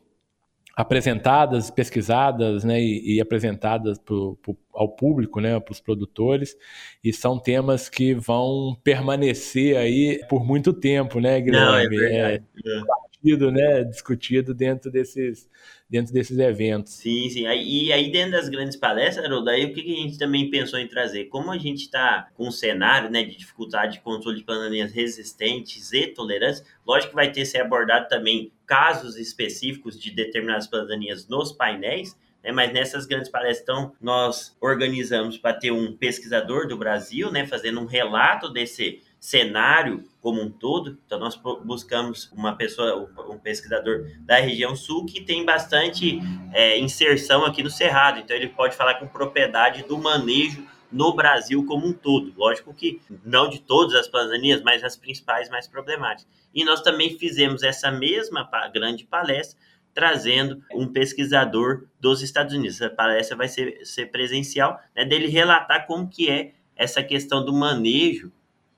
[0.77, 6.55] apresentadas, pesquisadas né, e, e apresentadas pro, pro, ao público, né, para os produtores,
[7.03, 11.67] e são temas que vão permanecer aí por muito tempo, né, Guilherme?
[11.67, 12.45] Não, é verdade.
[12.65, 12.83] É, é.
[13.23, 15.47] Discutido, né, discutido dentro desses,
[15.89, 16.95] dentro desses eventos.
[16.95, 17.43] Sim, sim.
[17.43, 20.89] E aí dentro das grandes palestras, Haroldo, aí o que a gente também pensou em
[20.89, 21.27] trazer?
[21.27, 25.93] Como a gente está com um cenário né, de dificuldade de controle de bananinhas resistentes
[25.93, 31.29] e tolerantes, lógico que vai ter que ser abordado também casos específicos de determinadas bananinhas
[31.29, 36.79] nos painéis, né, mas nessas grandes palestras então, nós organizamos para ter um pesquisador do
[36.79, 40.99] Brasil, né, fazendo um relato desse cenário como um todo.
[41.05, 46.19] Então, nós buscamos uma pessoa, um pesquisador da região sul que tem bastante
[46.53, 48.19] é, inserção aqui no Cerrado.
[48.19, 52.33] Então, ele pode falar com propriedade do manejo no Brasil como um todo.
[52.37, 56.27] Lógico que não de todas as plantaninhas, mas as principais mais problemáticas.
[56.53, 59.61] E nós também fizemos essa mesma grande palestra
[59.93, 62.81] trazendo um pesquisador dos Estados Unidos.
[62.81, 67.53] A palestra vai ser, ser presencial, né, dele relatar como que é essa questão do
[67.53, 68.33] manejo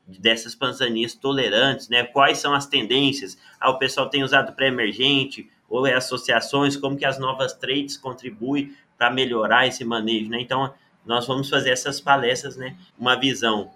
[0.06, 2.04] dessas panzanias tolerantes, né?
[2.04, 3.38] Quais são as tendências?
[3.60, 8.74] Ah, o pessoal tem usado pré-emergente ou é associações, como que as novas trades contribuem
[8.98, 10.40] para melhorar esse manejo, né?
[10.40, 10.72] Então,
[11.04, 12.76] nós vamos fazer essas palestras, né?
[12.98, 13.70] Uma visão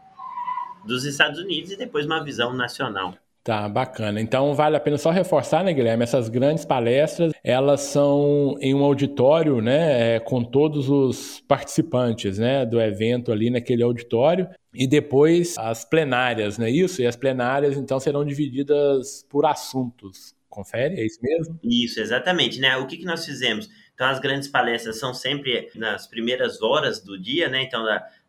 [0.84, 3.14] dos Estados Unidos e depois uma visão nacional.
[3.46, 4.20] Tá, bacana.
[4.20, 6.02] Então vale a pena só reforçar, né, Guilherme?
[6.02, 12.66] Essas grandes palestras, elas são em um auditório, né, é, com todos os participantes, né,
[12.66, 14.48] do evento ali naquele auditório.
[14.74, 17.00] E depois as plenárias, não é isso?
[17.00, 20.35] E as plenárias, então, serão divididas por assuntos.
[20.48, 20.98] Confere?
[20.98, 21.61] É isso mesmo?
[21.62, 22.76] Isso, exatamente, né?
[22.78, 23.68] O que, que nós fizemos?
[23.94, 27.62] Então, as grandes palestras são sempre nas primeiras horas do dia, né?
[27.62, 27.87] Então,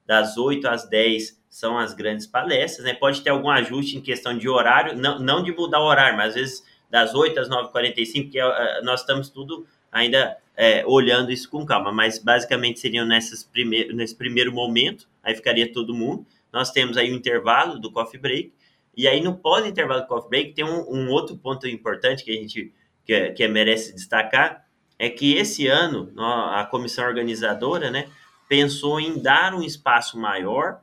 [0.08, 2.94] das 8 às 10 são as grandes palestras, né?
[2.94, 6.30] Pode ter algum ajuste em questão de horário, não, não de mudar o horário, mas
[6.30, 11.50] às vezes das 8 às 9h45, porque uh, nós estamos tudo ainda é, olhando isso
[11.50, 16.26] com calma, mas basicamente seriam nessas primeir, nesse primeiro momento, aí ficaria todo mundo.
[16.52, 18.54] Nós temos aí o intervalo do coffee break,
[18.96, 22.36] e aí no pós-intervalo do coffee break tem um, um, outro ponto importante que a
[22.36, 22.74] gente
[23.06, 24.66] que, que merece destacar,
[24.98, 28.10] é que esse ano a comissão organizadora, né,
[28.48, 30.80] pensou em dar um espaço maior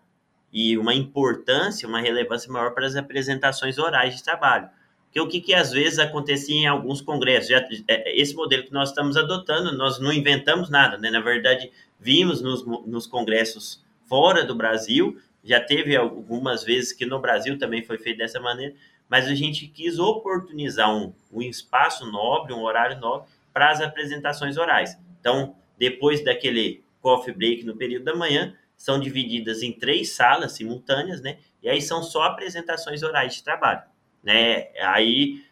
[0.52, 4.68] e uma importância, uma relevância maior para as apresentações orais de trabalho.
[5.04, 8.72] Porque o que, que às vezes acontecia em alguns congressos, já, é, esse modelo que
[8.72, 11.10] nós estamos adotando, nós não inventamos nada, né?
[11.10, 17.20] Na verdade, vimos nos, nos congressos fora do Brasil, já teve algumas vezes que no
[17.20, 18.74] Brasil também foi feito dessa maneira,
[19.08, 24.56] mas a gente quis oportunizar um, um espaço nobre, um horário nobre para as apresentações
[24.56, 24.98] orais.
[25.20, 31.20] Então, depois daquele coffee break no período da manhã, são divididas em três salas simultâneas,
[31.20, 31.36] né?
[31.62, 33.82] E aí são só apresentações orais de trabalho,
[34.22, 34.68] né?
[34.80, 35.44] Aí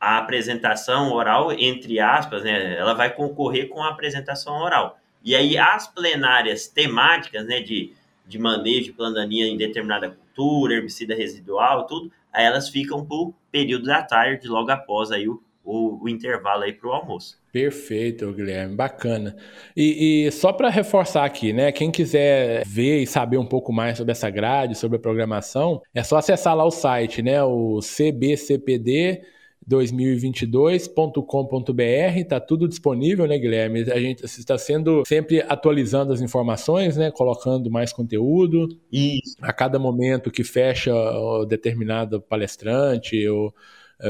[0.00, 2.76] a apresentação oral, entre aspas, né?
[2.76, 4.98] Ela vai concorrer com a apresentação oral.
[5.22, 7.60] E aí as plenárias temáticas, né?
[7.60, 7.92] De,
[8.26, 13.84] de manejo de plandaninha em determinada cultura, herbicida residual, tudo, aí elas ficam por período
[13.84, 17.36] da tarde, logo após aí o, o, o intervalo aí para o almoço.
[17.52, 19.36] Perfeito, Guilherme, bacana.
[19.76, 21.72] E, e só para reforçar aqui, né?
[21.72, 26.02] Quem quiser ver e saber um pouco mais sobre essa grade, sobre a programação, é
[26.02, 27.42] só acessar lá o site, né?
[27.42, 29.22] O cbcpd
[29.68, 31.82] 2022.com.br,
[32.16, 33.80] está tudo disponível, né, Guilherme?
[33.90, 38.68] A gente está sendo sempre atualizando as informações, né, colocando mais conteúdo.
[38.92, 39.36] Isso.
[39.42, 43.52] A cada momento que fecha o determinado palestrante ou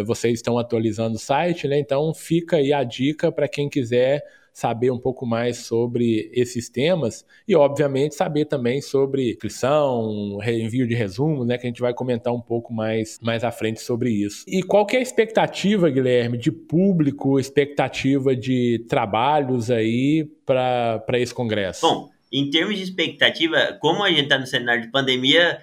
[0.05, 1.79] vocês estão atualizando o site, né?
[1.79, 4.23] Então fica aí a dica para quem quiser
[4.53, 10.95] saber um pouco mais sobre esses temas e, obviamente, saber também sobre inscrição, envio de
[10.95, 11.59] resumo, né?
[11.59, 14.47] Que a gente vai comentar um pouco mais, mais à frente sobre isso.
[14.49, 21.35] E qual que é a expectativa, Guilherme, de público, expectativa de trabalhos aí para esse
[21.35, 21.87] congresso?
[21.87, 25.61] Bom, em termos de expectativa, como a gente está no cenário de pandemia,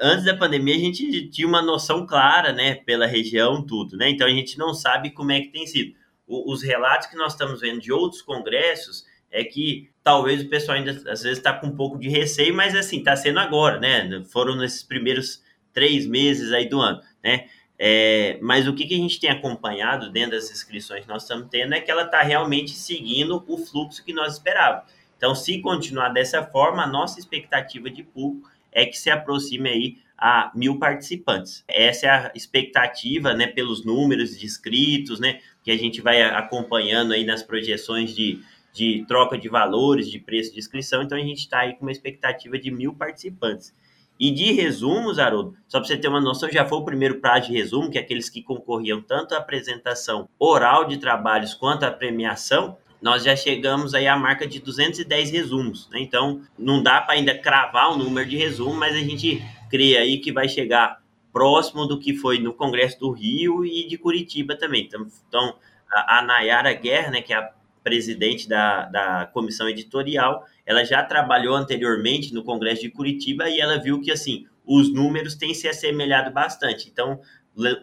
[0.00, 4.08] antes da pandemia a gente tinha uma noção clara, né, pela região, tudo, né?
[4.08, 5.94] Então a gente não sabe como é que tem sido.
[6.26, 10.78] O, os relatos que nós estamos vendo de outros congressos é que talvez o pessoal
[10.78, 14.22] ainda às vezes está com um pouco de receio, mas assim, está sendo agora, né?
[14.32, 17.46] Foram nesses primeiros três meses aí do ano, né?
[17.82, 21.48] É, mas o que, que a gente tem acompanhado dentro das inscrições que nós estamos
[21.48, 24.92] tendo é que ela está realmente seguindo o fluxo que nós esperávamos.
[25.16, 29.96] Então, se continuar dessa forma, a nossa expectativa de público é que se aproxime aí
[30.16, 31.64] a mil participantes.
[31.66, 37.12] Essa é a expectativa, né, pelos números de inscritos, né, que a gente vai acompanhando
[37.14, 38.40] aí nas projeções de,
[38.72, 41.02] de troca de valores, de preço de inscrição.
[41.02, 43.74] Então, a gente está aí com uma expectativa de mil participantes.
[44.18, 47.46] E de resumos, Haroldo, só para você ter uma noção, já foi o primeiro prazo
[47.46, 51.90] de resumo, que é aqueles que concorriam tanto à apresentação oral de trabalhos quanto à
[51.90, 55.88] premiação, nós já chegamos aí à marca de 210 resumos.
[55.90, 56.00] Né?
[56.00, 60.18] Então, não dá para ainda cravar o número de resumo, mas a gente crê aí
[60.18, 61.00] que vai chegar
[61.32, 64.88] próximo do que foi no Congresso do Rio e de Curitiba também.
[65.28, 65.54] Então
[65.90, 67.50] a, Nayara Guerra, né, que é a
[67.82, 73.78] presidente da, da comissão editorial, ela já trabalhou anteriormente no Congresso de Curitiba e ela
[73.78, 76.88] viu que, assim, os números têm se assemelhado bastante.
[76.88, 77.20] Então,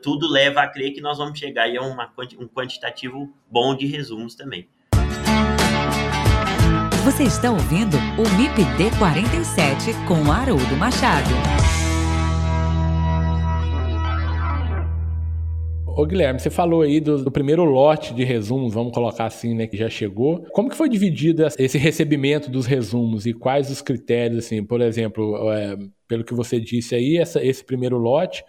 [0.01, 3.86] tudo leva a crer que nós vamos chegar aí a uma, um quantitativo bom de
[3.86, 4.69] resumos também.
[7.08, 11.30] Você está ouvindo o MIPD 47 com Haroldo Machado.
[15.86, 19.67] Ô Guilherme, você falou aí do, do, primeiro lote de resumos, vamos colocar assim, né,
[19.67, 20.46] que já chegou.
[20.52, 25.50] Como que foi dividido esse recebimento dos resumos e quais os critérios, assim, por exemplo,
[25.54, 25.78] é,
[26.10, 28.43] pelo que você disse aí, essa, esse primeiro lote,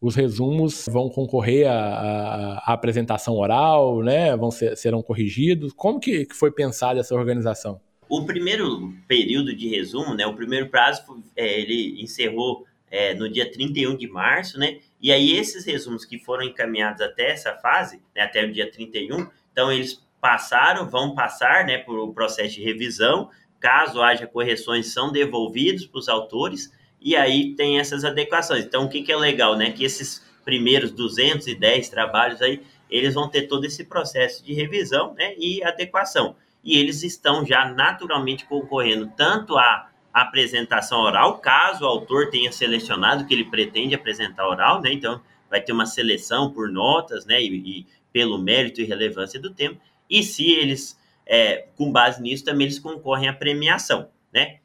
[0.00, 5.72] os resumos vão concorrer à, apresentação oral, né, vão ser, serão corrigidos.
[5.72, 7.80] Como que, que foi pensada essa organização?
[8.10, 13.48] O primeiro período de resumo, né, o primeiro prazo, é, ele encerrou é, no dia
[13.48, 14.80] 31 de março, né?
[15.00, 19.28] E aí esses resumos que foram encaminhados até essa fase, né, até o dia 31,
[19.52, 23.30] então eles passaram, vão passar, né, por o processo de revisão.
[23.60, 28.64] Caso haja correções, são devolvidos para os autores e aí tem essas adequações.
[28.64, 29.70] Então, o que, que é legal, né?
[29.70, 35.34] Que esses primeiros 210 trabalhos aí, eles vão ter todo esse processo de revisão né,
[35.38, 36.34] e adequação.
[36.62, 43.26] E eles estão já naturalmente concorrendo tanto à apresentação oral, caso o autor tenha selecionado
[43.26, 44.92] que ele pretende apresentar oral, né?
[44.92, 47.40] Então, vai ter uma seleção por notas, né?
[47.40, 49.76] E, e pelo mérito e relevância do tema.
[50.08, 54.58] E se eles, é, com base nisso, também eles concorrem à premiação, né?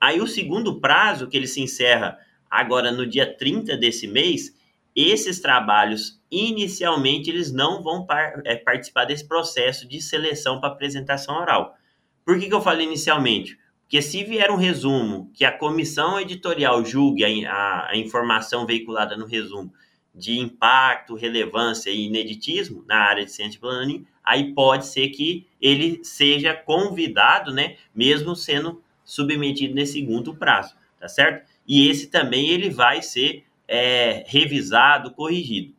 [0.00, 2.18] Aí o segundo prazo, que ele se encerra
[2.50, 4.56] agora no dia 30 desse mês,
[4.98, 11.36] esses trabalhos, inicialmente, eles não vão par, é, participar desse processo de seleção para apresentação
[11.36, 11.76] oral.
[12.24, 13.56] Por que, que eu falei inicialmente?
[13.82, 19.16] Porque se vier um resumo que a comissão editorial julgue a, a, a informação veiculada
[19.16, 19.72] no resumo
[20.12, 26.00] de impacto, relevância e ineditismo na área de ciência planning, aí pode ser que ele
[26.02, 31.48] seja convidado, né, mesmo sendo submetido nesse segundo prazo, tá certo?
[31.66, 35.74] E esse também ele vai ser é, revisado, corrigido.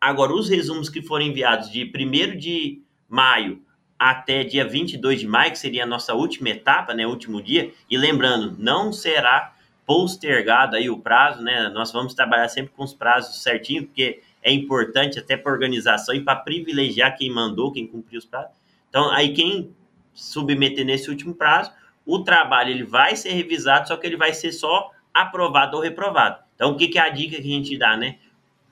[0.00, 3.62] Agora, os resumos que foram enviados de 1 de maio
[3.98, 7.96] até dia 22 de maio, que seria a nossa última etapa, né, último dia, e
[7.96, 9.54] lembrando, não será
[9.86, 11.68] postergado aí o prazo, né?
[11.68, 16.20] Nós vamos trabalhar sempre com os prazos certinho, porque é importante até para organização e
[16.20, 18.56] para privilegiar quem mandou, quem cumpriu os prazos.
[18.88, 19.74] Então, aí quem
[20.12, 21.72] submeter nesse último prazo,
[22.04, 26.45] o trabalho ele vai ser revisado, só que ele vai ser só aprovado ou reprovado.
[26.56, 28.16] Então, o que, que é a dica que a gente dá, né?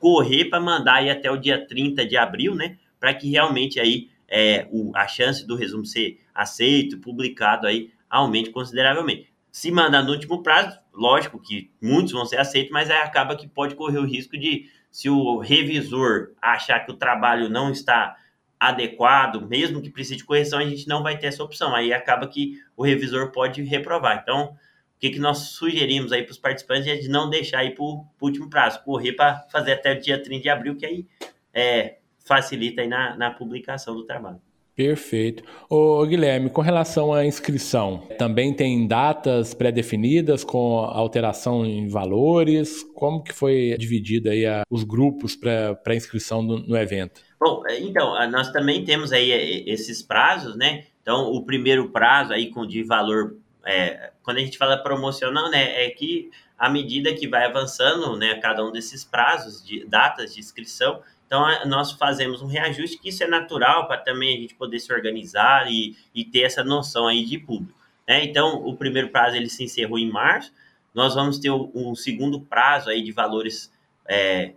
[0.00, 2.76] Correr para mandar aí até o dia 30 de abril, né?
[2.98, 8.50] Para que realmente aí é, o, a chance do resumo ser aceito, publicado aí, aumente
[8.50, 9.28] consideravelmente.
[9.52, 13.46] Se mandar no último prazo, lógico que muitos vão ser aceitos, mas aí acaba que
[13.46, 18.16] pode correr o risco de, se o revisor achar que o trabalho não está
[18.58, 21.74] adequado, mesmo que precise de correção, a gente não vai ter essa opção.
[21.74, 24.20] Aí acaba que o revisor pode reprovar.
[24.22, 24.56] Então,
[25.04, 28.06] que, que nós sugerimos aí para os participantes é de não deixar aí para o
[28.22, 31.06] último prazo, correr para fazer até o dia 30 de abril, que aí
[31.52, 34.40] é, facilita aí na, na publicação do trabalho.
[34.74, 35.44] Perfeito.
[35.68, 42.82] Ô, Guilherme, com relação à inscrição, também tem datas pré-definidas com alteração em valores?
[42.94, 47.20] Como que foi dividida aí a, os grupos para inscrição no, no, evento?
[47.38, 50.86] Bom, é, então, nós também temos aí é, esses prazos, né?
[51.02, 55.84] Então, o primeiro prazo aí com de valor, é, quando a gente fala promocional, né,
[55.84, 60.40] é que à medida que vai avançando, né, cada um desses prazos de datas de
[60.40, 64.78] inscrição, então, nós fazemos um reajuste, que isso é natural para também a gente poder
[64.78, 67.76] se organizar e, e ter essa noção aí de público.
[68.06, 68.24] Né?
[68.24, 70.52] Então, o primeiro prazo ele se encerrou em março,
[70.94, 73.72] nós vamos ter um segundo prazo aí de valores
[74.08, 74.52] é,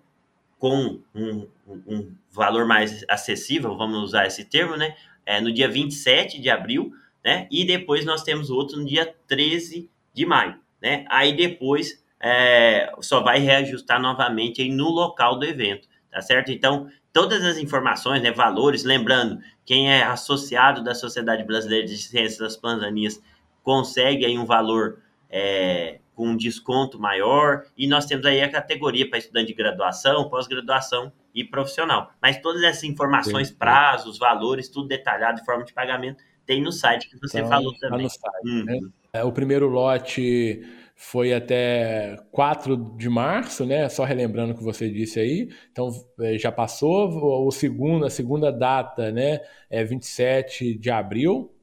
[0.60, 4.96] com um, um, valor mais acessível, vamos usar esse termo, né?
[5.26, 6.94] É, no dia 27 de abril,
[7.28, 7.48] né?
[7.52, 11.06] E depois nós temos outro no dia 13 de maio, né?
[11.10, 16.52] Aí depois é, só vai reajustar novamente aí no local do evento tá certo?
[16.52, 22.40] Então, todas as informações, né, valores, lembrando, quem é associado da Sociedade Brasileira de Ciências
[22.40, 23.22] das Plantas
[23.62, 25.00] consegue aí um valor
[25.30, 30.28] é, com um desconto maior, e nós temos aí a categoria para estudante de graduação,
[30.28, 32.12] pós-graduação e profissional.
[32.20, 37.20] Mas todas essas informações, prazos, valores, tudo detalhado, forma de pagamento, tem no site que
[37.20, 37.98] você então, falou tá também.
[37.98, 38.66] Tá no site, uhum.
[38.66, 38.80] né?
[39.14, 40.62] é, o primeiro lote
[40.96, 43.88] foi até 4 de março, né?
[43.90, 45.50] Só relembrando o que você disse aí.
[45.72, 45.90] Então
[46.22, 47.46] é, já passou.
[47.46, 49.42] O segundo, a segunda data, né?
[49.70, 51.54] É 27 de abril.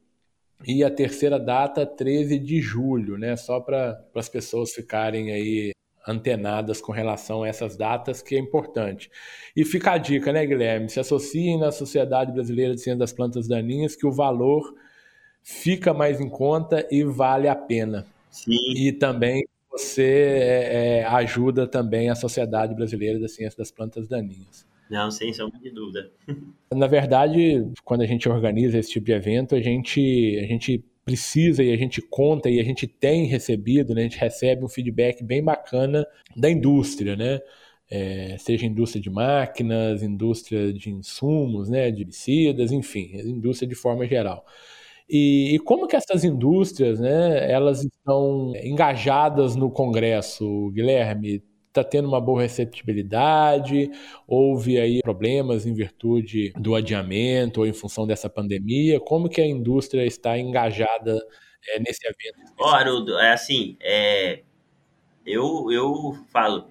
[0.67, 3.35] E a terceira data, 13 de julho, né?
[3.35, 5.73] Só para as pessoas ficarem aí
[6.07, 9.11] antenadas com relação a essas datas, que é importante.
[9.57, 10.89] E fica a dica, né, Guilherme?
[10.89, 14.75] Se associem na Sociedade Brasileira de Ciência das Plantas Daninhas, que o valor
[15.43, 18.07] fica mais em conta e vale a pena.
[18.31, 18.57] Sim.
[18.75, 24.67] E também você é, é, ajuda também a Sociedade Brasileira da Ciência das Plantas Daninhas.
[24.91, 26.11] Não, sem sombra de dúvida.
[26.73, 31.63] Na verdade, quando a gente organiza esse tipo de evento, a gente, a gente precisa
[31.63, 35.23] e a gente conta e a gente tem recebido, né, a gente recebe um feedback
[35.23, 37.41] bem bacana da indústria, né?
[37.91, 44.07] É, seja indústria de máquinas, indústria de insumos, né, de herbicidas, enfim, indústria de forma
[44.07, 44.45] geral.
[45.09, 51.43] E, e, como que essas indústrias, né, elas estão engajadas no Congresso, Guilherme?
[51.75, 53.91] Está tendo uma boa receptibilidade?
[54.29, 59.01] Houve aí problemas em virtude do adiamento ou em função dessa pandemia?
[59.01, 61.21] Como que a indústria está engajada
[61.69, 62.55] é, nesse evento?
[62.61, 64.43] Ó, Haroldo, é assim, é,
[65.27, 66.69] eu, eu falo,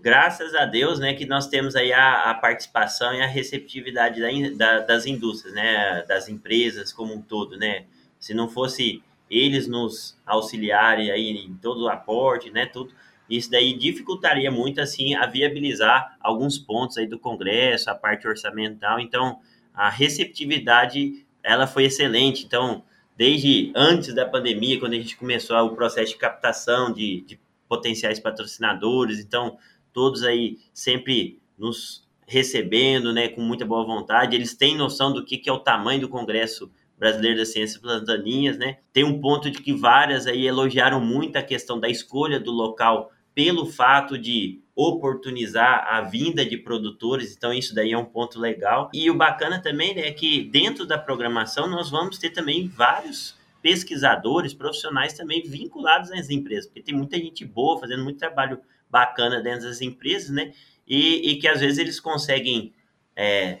[0.00, 4.56] graças a Deus, né, que nós temos aí a, a participação e a receptividade da,
[4.56, 7.84] da, das indústrias, né, das empresas como um todo, né.
[8.18, 12.92] Se não fosse eles nos auxiliarem aí em todo o aporte, né, tudo,
[13.30, 18.98] isso daí dificultaria muito assim a viabilizar alguns pontos aí do Congresso, a parte orçamental.
[18.98, 19.38] Então,
[19.72, 22.44] a receptividade ela foi excelente.
[22.44, 22.82] Então,
[23.16, 28.18] desde antes da pandemia, quando a gente começou o processo de captação de, de potenciais
[28.18, 29.56] patrocinadores, então
[29.92, 34.36] todos aí sempre nos recebendo, né, com muita boa vontade.
[34.36, 38.58] Eles têm noção do que, que é o tamanho do Congresso Brasileiro das Ciências Plantaninhas,
[38.58, 38.78] né?
[38.92, 43.10] Tem um ponto de que várias aí elogiaram muito a questão da escolha do local
[43.40, 48.90] pelo fato de oportunizar a vinda de produtores, então isso daí é um ponto legal.
[48.92, 53.34] E o bacana também né, é que dentro da programação nós vamos ter também vários
[53.62, 58.60] pesquisadores, profissionais também vinculados às empresas, porque tem muita gente boa fazendo muito trabalho
[58.90, 60.52] bacana dentro das empresas, né?
[60.86, 62.74] E, e que às vezes eles conseguem
[63.16, 63.60] é,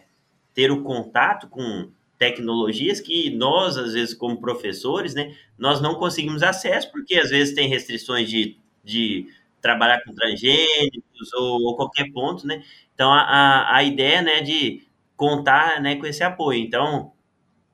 [0.52, 6.42] ter o contato com tecnologias que nós, às vezes, como professores, né, nós não conseguimos
[6.42, 9.26] acesso, porque às vezes tem restrições de, de
[9.60, 12.62] trabalhar com transgênicos ou, ou qualquer ponto, né?
[12.94, 14.82] Então, a, a, a ideia, né, de
[15.16, 16.60] contar, né, com esse apoio.
[16.60, 17.12] Então,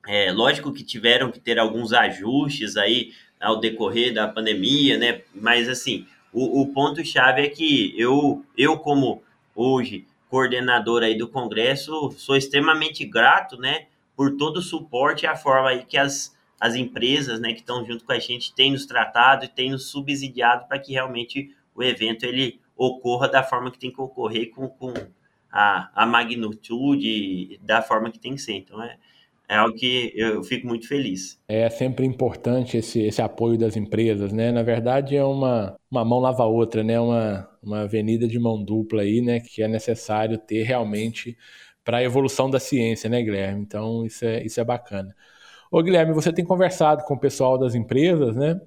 [0.07, 5.21] é lógico que tiveram que ter alguns ajustes aí ao decorrer da pandemia, né?
[5.33, 9.23] Mas, assim, o, o ponto-chave é que eu, eu, como
[9.55, 15.35] hoje coordenador aí do Congresso, sou extremamente grato, né, por todo o suporte e a
[15.35, 18.85] forma aí que as, as empresas, né, que estão junto com a gente têm nos
[18.85, 23.77] tratado e têm nos subsidiado para que realmente o evento ele ocorra da forma que
[23.77, 24.93] tem que ocorrer com, com
[25.51, 28.53] a, a magnitude da forma que tem que ser.
[28.53, 28.97] Então, é,
[29.47, 31.39] é algo que eu fico muito feliz.
[31.47, 34.51] É sempre importante esse, esse apoio das empresas, né?
[34.51, 36.99] Na verdade, é uma, uma mão lava a outra, né?
[36.99, 39.39] Uma, uma avenida de mão dupla aí, né?
[39.39, 41.37] Que é necessário ter realmente
[41.83, 43.61] para a evolução da ciência, né, Guilherme?
[43.61, 45.15] Então, isso é, isso é bacana.
[45.71, 48.59] Ô, Guilherme, você tem conversado com o pessoal das empresas, né?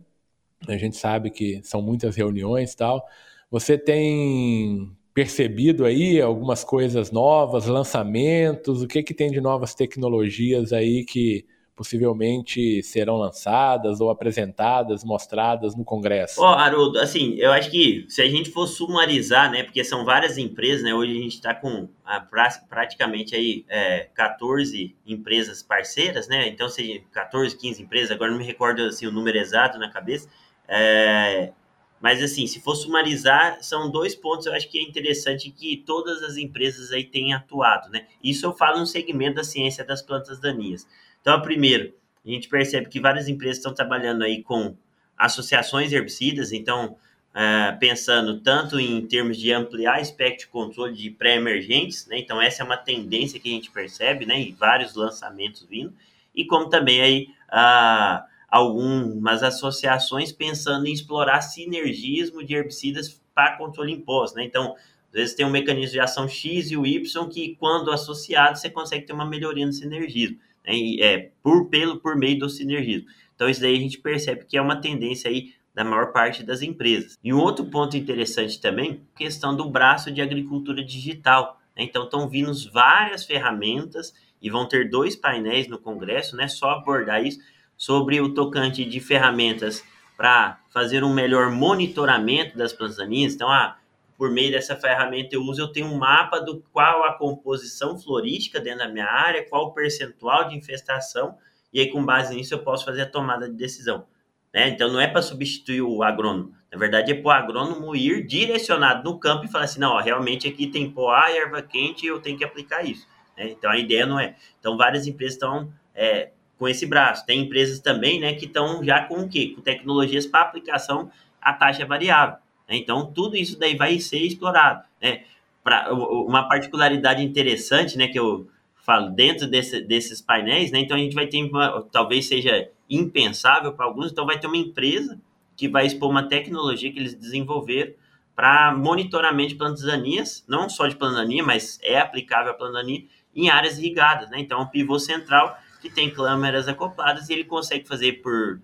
[0.68, 3.06] A gente sabe que são muitas reuniões e tal.
[3.50, 8.82] Você tem percebido aí algumas coisas novas, lançamentos?
[8.82, 11.44] O que, que tem de novas tecnologias aí que
[11.80, 16.38] possivelmente serão lançadas ou apresentadas, mostradas no Congresso?
[16.42, 20.04] Ó, oh, Haroldo, assim, eu acho que se a gente for sumarizar, né, porque são
[20.04, 22.20] várias empresas, né, hoje a gente está com a,
[22.68, 28.44] praticamente aí é, 14 empresas parceiras, né, então se 14, 15 empresas, agora não me
[28.44, 30.28] recordo assim, o número exato na cabeça,
[30.70, 31.52] é,
[32.00, 36.22] mas, assim, se for sumarizar, são dois pontos eu acho que é interessante que todas
[36.22, 38.06] as empresas aí têm atuado, né?
[38.22, 40.86] Isso eu falo no segmento da ciência das plantas daninhas.
[41.20, 41.92] Então, primeiro,
[42.24, 44.74] a gente percebe que várias empresas estão trabalhando aí com
[45.18, 46.96] associações herbicidas, então,
[47.34, 52.18] uh, pensando tanto em termos de ampliar espectro de controle de pré-emergentes, né?
[52.18, 54.38] Então, essa é uma tendência que a gente percebe, né?
[54.38, 55.92] Em vários lançamentos vindo,
[56.34, 63.92] e como também aí uh, algumas associações pensando em explorar sinergismo de herbicidas para controle
[63.92, 64.44] imposto, né?
[64.44, 64.74] Então,
[65.08, 68.68] às vezes tem um mecanismo de ação X e o Y que, quando associado, você
[68.68, 70.74] consegue ter uma melhoria no sinergismo, né?
[70.74, 73.08] E, é, por, pelo, por meio do sinergismo.
[73.34, 76.60] Então, isso daí a gente percebe que é uma tendência aí da maior parte das
[76.60, 77.16] empresas.
[77.22, 81.60] E um outro ponto interessante também, questão do braço de agricultura digital.
[81.76, 81.84] Né?
[81.84, 86.48] Então, estão vindo várias ferramentas e vão ter dois painéis no Congresso, né?
[86.48, 87.38] Só abordar isso
[87.80, 89.82] sobre o tocante de ferramentas
[90.14, 93.32] para fazer um melhor monitoramento das plantas daninhas.
[93.32, 93.78] Então, ah,
[94.18, 98.60] por meio dessa ferramenta eu uso, eu tenho um mapa do qual a composição florística
[98.60, 101.38] dentro da minha área, qual o percentual de infestação,
[101.72, 104.06] e aí com base nisso eu posso fazer a tomada de decisão.
[104.52, 104.68] Né?
[104.68, 109.10] Então não é para substituir o agrônomo, na verdade é para o agrônomo ir direcionado
[109.10, 112.08] no campo e falar assim, não, ó, realmente aqui tem poá e erva quente e
[112.08, 113.08] eu tenho que aplicar isso.
[113.38, 113.48] Né?
[113.48, 114.36] Então a ideia não é.
[114.58, 117.24] Então várias empresas estão é, com esse braço.
[117.24, 119.54] Tem empresas também, né, que estão já com o quê?
[119.56, 122.36] Com tecnologias para aplicação a taxa variável.
[122.68, 122.76] Né?
[122.76, 125.22] Então, tudo isso daí vai ser explorado, né?
[125.64, 128.46] Pra, uma particularidade interessante, né, que eu
[128.76, 130.80] falo dentro desse, desses painéis, né?
[130.80, 134.56] Então, a gente vai ter, uma, talvez seja impensável para alguns, então vai ter uma
[134.56, 135.18] empresa
[135.56, 137.92] que vai expor uma tecnologia que eles desenvolveram
[138.36, 143.04] para monitoramento de plantas não só de planta daninha, mas é aplicável a planta daninha
[143.34, 144.38] em áreas irrigadas, né?
[144.40, 148.60] Então, o pivô central que tem câmeras acopladas e ele consegue fazer por,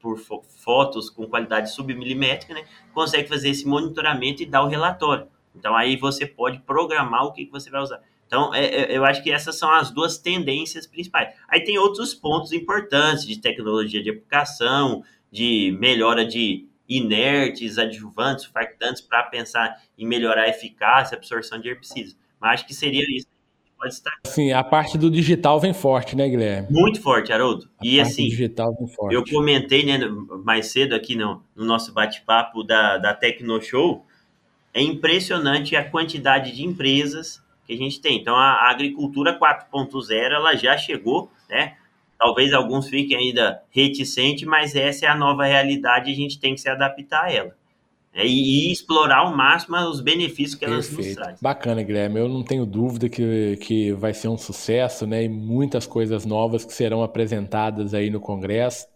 [0.00, 2.64] por fotos com qualidade submilimétrica, né?
[2.94, 5.26] Consegue fazer esse monitoramento e dar o relatório.
[5.54, 8.00] Então aí você pode programar o que, que você vai usar.
[8.26, 11.34] Então, é, é, eu acho que essas são as duas tendências principais.
[11.48, 19.00] Aí tem outros pontos importantes de tecnologia de aplicação, de melhora de inertes, adjuvantes, surfactantes,
[19.00, 22.16] para pensar em melhorar a eficácia, absorção de herbicidas.
[22.40, 23.26] Mas acho que seria isso
[23.76, 24.12] pode estar.
[24.26, 26.68] Assim, a parte do digital vem forte, né, Guilherme?
[26.70, 27.68] Muito forte, Haroldo.
[27.78, 29.14] A e assim, digital vem forte.
[29.14, 29.98] eu comentei né,
[30.44, 34.04] mais cedo aqui no, no nosso bate-papo da, da Tecno Show,
[34.72, 38.18] é impressionante a quantidade de empresas que a gente tem.
[38.18, 41.76] Então, a, a agricultura 4.0 ela já chegou, né?
[42.18, 46.54] Talvez alguns fiquem ainda reticentes, mas essa é a nova realidade e a gente tem
[46.54, 47.56] que se adaptar a ela.
[48.16, 51.08] É, e, e, explorar ao máximo os benefícios que elas Perfeito.
[51.08, 51.36] nos trazem.
[51.42, 52.18] Bacana, Guilherme.
[52.18, 55.24] Eu não tenho dúvida que, que vai ser um sucesso, né?
[55.24, 58.86] E muitas coisas novas que serão apresentadas aí no Congresso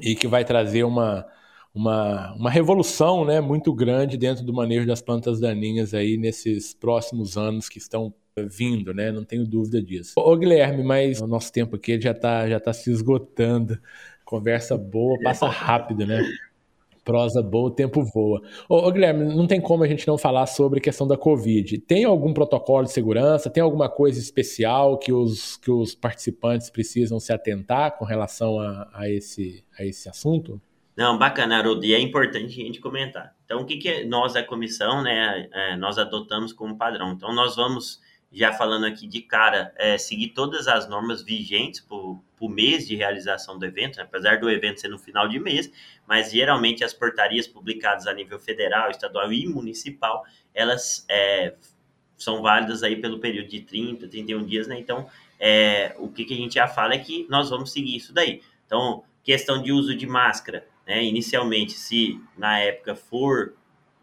[0.00, 1.26] e que vai trazer uma,
[1.74, 7.36] uma, uma revolução né, muito grande dentro do manejo das plantas daninhas aí nesses próximos
[7.36, 9.10] anos que estão vindo, né?
[9.10, 10.12] Não tenho dúvida disso.
[10.16, 13.80] Ô, Guilherme, mas o nosso tempo aqui já está já tá se esgotando.
[14.24, 16.22] Conversa boa, passa rápido, né?
[17.04, 18.40] Prosa boa, o tempo voa.
[18.68, 21.78] Ô, ô, Guilherme, não tem como a gente não falar sobre a questão da Covid.
[21.78, 23.50] Tem algum protocolo de segurança?
[23.50, 28.88] Tem alguma coisa especial que os, que os participantes precisam se atentar com relação a,
[28.94, 30.60] a, esse, a esse assunto?
[30.96, 33.34] Não, bacana, Haroldo, e é importante a gente comentar.
[33.44, 37.12] Então, o que, que nós, a comissão, né, é, nós adotamos como padrão?
[37.12, 38.00] Então, nós vamos,
[38.34, 42.96] já falando aqui de cara, é, seguir todas as normas vigentes para o mês de
[42.96, 44.02] realização do evento, né?
[44.02, 45.70] apesar do evento ser no final de mês,
[46.06, 51.54] mas geralmente as portarias publicadas a nível federal, estadual e municipal, elas é,
[52.18, 54.78] são válidas aí pelo período de 30, 31 dias, né?
[54.78, 55.08] Então,
[55.38, 58.42] é, o que, que a gente já fala é que nós vamos seguir isso daí.
[58.66, 63.54] Então, questão de uso de máscara, né, inicialmente, se na época for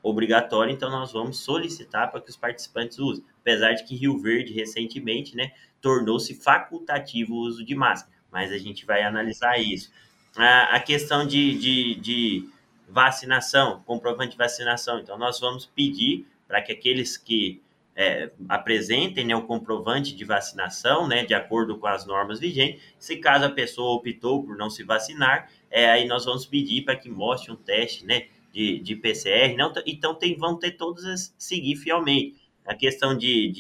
[0.01, 3.23] obrigatório, então nós vamos solicitar para que os participantes usem.
[3.41, 8.57] Apesar de que Rio Verde, recentemente, né, tornou-se facultativo o uso de máscara, mas a
[8.57, 9.91] gente vai analisar isso.
[10.35, 12.49] A, a questão de, de, de
[12.87, 17.61] vacinação, comprovante de vacinação, então nós vamos pedir para que aqueles que
[17.95, 22.81] é, apresentem né, o comprovante de vacinação, né, de acordo com as normas vigentes.
[22.97, 26.95] Se caso a pessoa optou por não se vacinar, é, aí nós vamos pedir para
[26.95, 29.55] que mostre um teste né, de, de PCR.
[29.57, 32.35] Não, então tem, vão ter todos a seguir fielmente.
[32.71, 33.51] A questão de,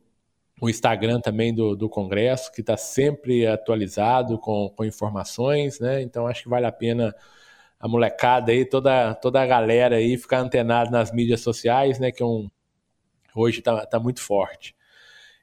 [0.62, 6.02] o Instagram também do, do Congresso, que está sempre atualizado com, com informações, né?
[6.02, 7.14] Então acho que vale a pena
[7.80, 12.12] a molecada aí, toda, toda a galera aí ficar antenada nas mídias sociais, né?
[12.12, 12.50] Que é um,
[13.36, 14.76] hoje está tá muito forte.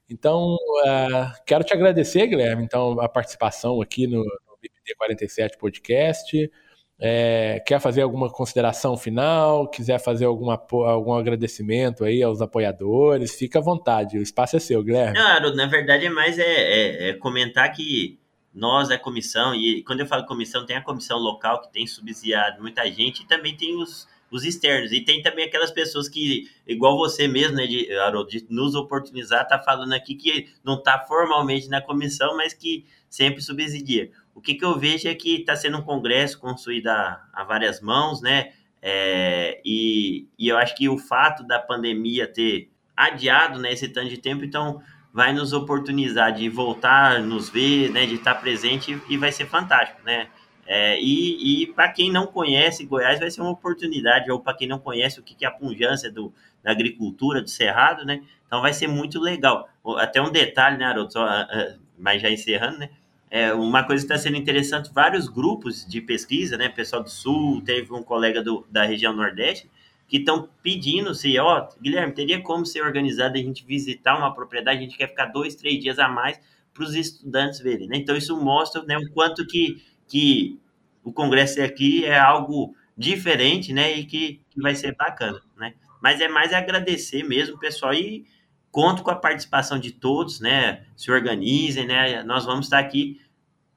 [0.08, 4.22] Então, uh, quero te agradecer, Guilherme, então, a participação aqui no,
[4.64, 6.50] BPD 47 Podcast.
[6.98, 9.68] É, quer fazer alguma consideração final?
[9.68, 13.34] Quiser fazer alguma, algum agradecimento aí aos apoiadores?
[13.34, 15.18] Fica à vontade, o espaço é seu, Guilherme.
[15.18, 18.18] Não, na verdade é mais é, é, é comentar que
[18.54, 22.62] nós, a comissão, e quando eu falo comissão, tem a comissão local que tem subsidiado
[22.62, 24.92] muita gente e também tem os, os externos.
[24.92, 27.88] E tem também aquelas pessoas que, igual você mesmo, né, de,
[28.28, 33.42] de nos oportunizar, tá falando aqui que não está formalmente na comissão, mas que sempre
[33.42, 37.44] subsidia o que, que eu vejo é que está sendo um congresso construído a, a
[37.44, 38.52] várias mãos, né?
[38.82, 44.10] É, e, e eu acho que o fato da pandemia ter adiado né, esse tanto
[44.10, 44.82] de tempo, então
[45.14, 50.00] vai nos oportunizar de voltar, nos ver, né, de estar presente e vai ser fantástico,
[50.04, 50.26] né?
[50.66, 54.66] É, e e para quem não conhece Goiás, vai ser uma oportunidade, ou para quem
[54.66, 56.32] não conhece o que é a punjância do,
[56.64, 58.22] da agricultura, do cerrado, né?
[58.44, 59.68] Então vai ser muito legal.
[59.98, 62.90] Até um detalhe, né, Haroldo, só, ah, ah, mas já encerrando, né?
[63.30, 66.68] É, uma coisa que está sendo interessante, vários grupos de pesquisa, né?
[66.68, 69.70] Pessoal do Sul, teve um colega do, da região Nordeste,
[70.06, 74.78] que estão pedindo se, ó, Guilherme, teria como ser organizado a gente visitar uma propriedade,
[74.78, 76.38] a gente quer ficar dois, três dias a mais
[76.72, 77.96] para os estudantes verem, né?
[77.96, 80.58] Então isso mostra né, o quanto que, que
[81.02, 83.92] o congresso aqui é algo diferente, né?
[83.92, 85.74] E que, que vai ser bacana, né?
[86.02, 88.26] Mas é mais agradecer mesmo, pessoal, e
[88.70, 90.84] conto com a participação de todos, né?
[90.96, 92.22] Se organizem, né?
[92.24, 93.20] Nós vamos estar aqui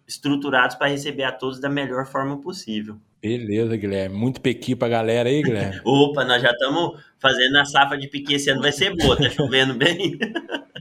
[0.07, 2.99] estruturados para receber a todos da melhor forma possível.
[3.27, 4.15] Beleza, Guilherme.
[4.15, 5.81] Muito pequi pra galera aí, Guilherme.
[5.83, 9.29] Opa, nós já estamos fazendo a safra de piqui esse ano, vai ser boa, tá
[9.29, 10.17] chovendo bem.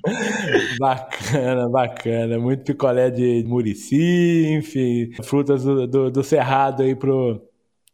[0.78, 2.38] bacana, bacana.
[2.38, 7.42] Muito picolé de murici, enfim, frutas do, do, do cerrado aí pro,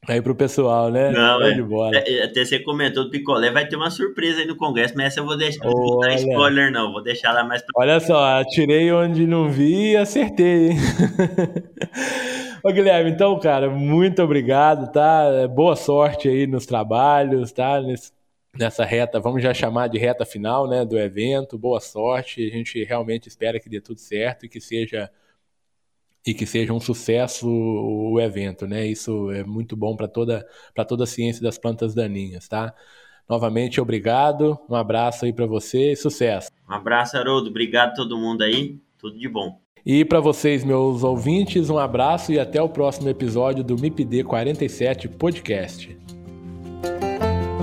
[0.09, 1.13] Aí pro pessoal, né?
[1.13, 1.53] Não, é.
[1.53, 1.97] de bola.
[1.97, 5.07] É, é, até você comentou do picolé, vai ter uma surpresa aí no Congresso, mas
[5.07, 5.65] essa eu vou deixar.
[5.65, 6.91] Não vou dar spoiler, não.
[6.91, 7.71] Vou deixar lá mais pra...
[7.77, 10.77] Olha só, tirei onde não vi e acertei, hein?
[12.65, 15.49] Ô, Guilherme, então, cara, muito obrigado, tá?
[15.49, 17.81] Boa sorte aí nos trabalhos, tá?
[18.57, 21.59] nessa reta, vamos já chamar de reta final, né, do evento.
[21.59, 22.47] Boa sorte.
[22.47, 25.11] A gente realmente espera que dê tudo certo e que seja
[26.25, 28.87] e que seja um sucesso o evento, né?
[28.87, 32.73] Isso é muito bom para toda para toda a ciência das plantas daninhas, tá?
[33.29, 36.49] Novamente, obrigado, um abraço aí para você e sucesso.
[36.69, 39.61] Um abraço, Haroldo, obrigado a todo mundo aí, tudo de bom.
[39.85, 45.09] E para vocês, meus ouvintes, um abraço e até o próximo episódio do MIPD 47
[45.09, 45.97] Podcast.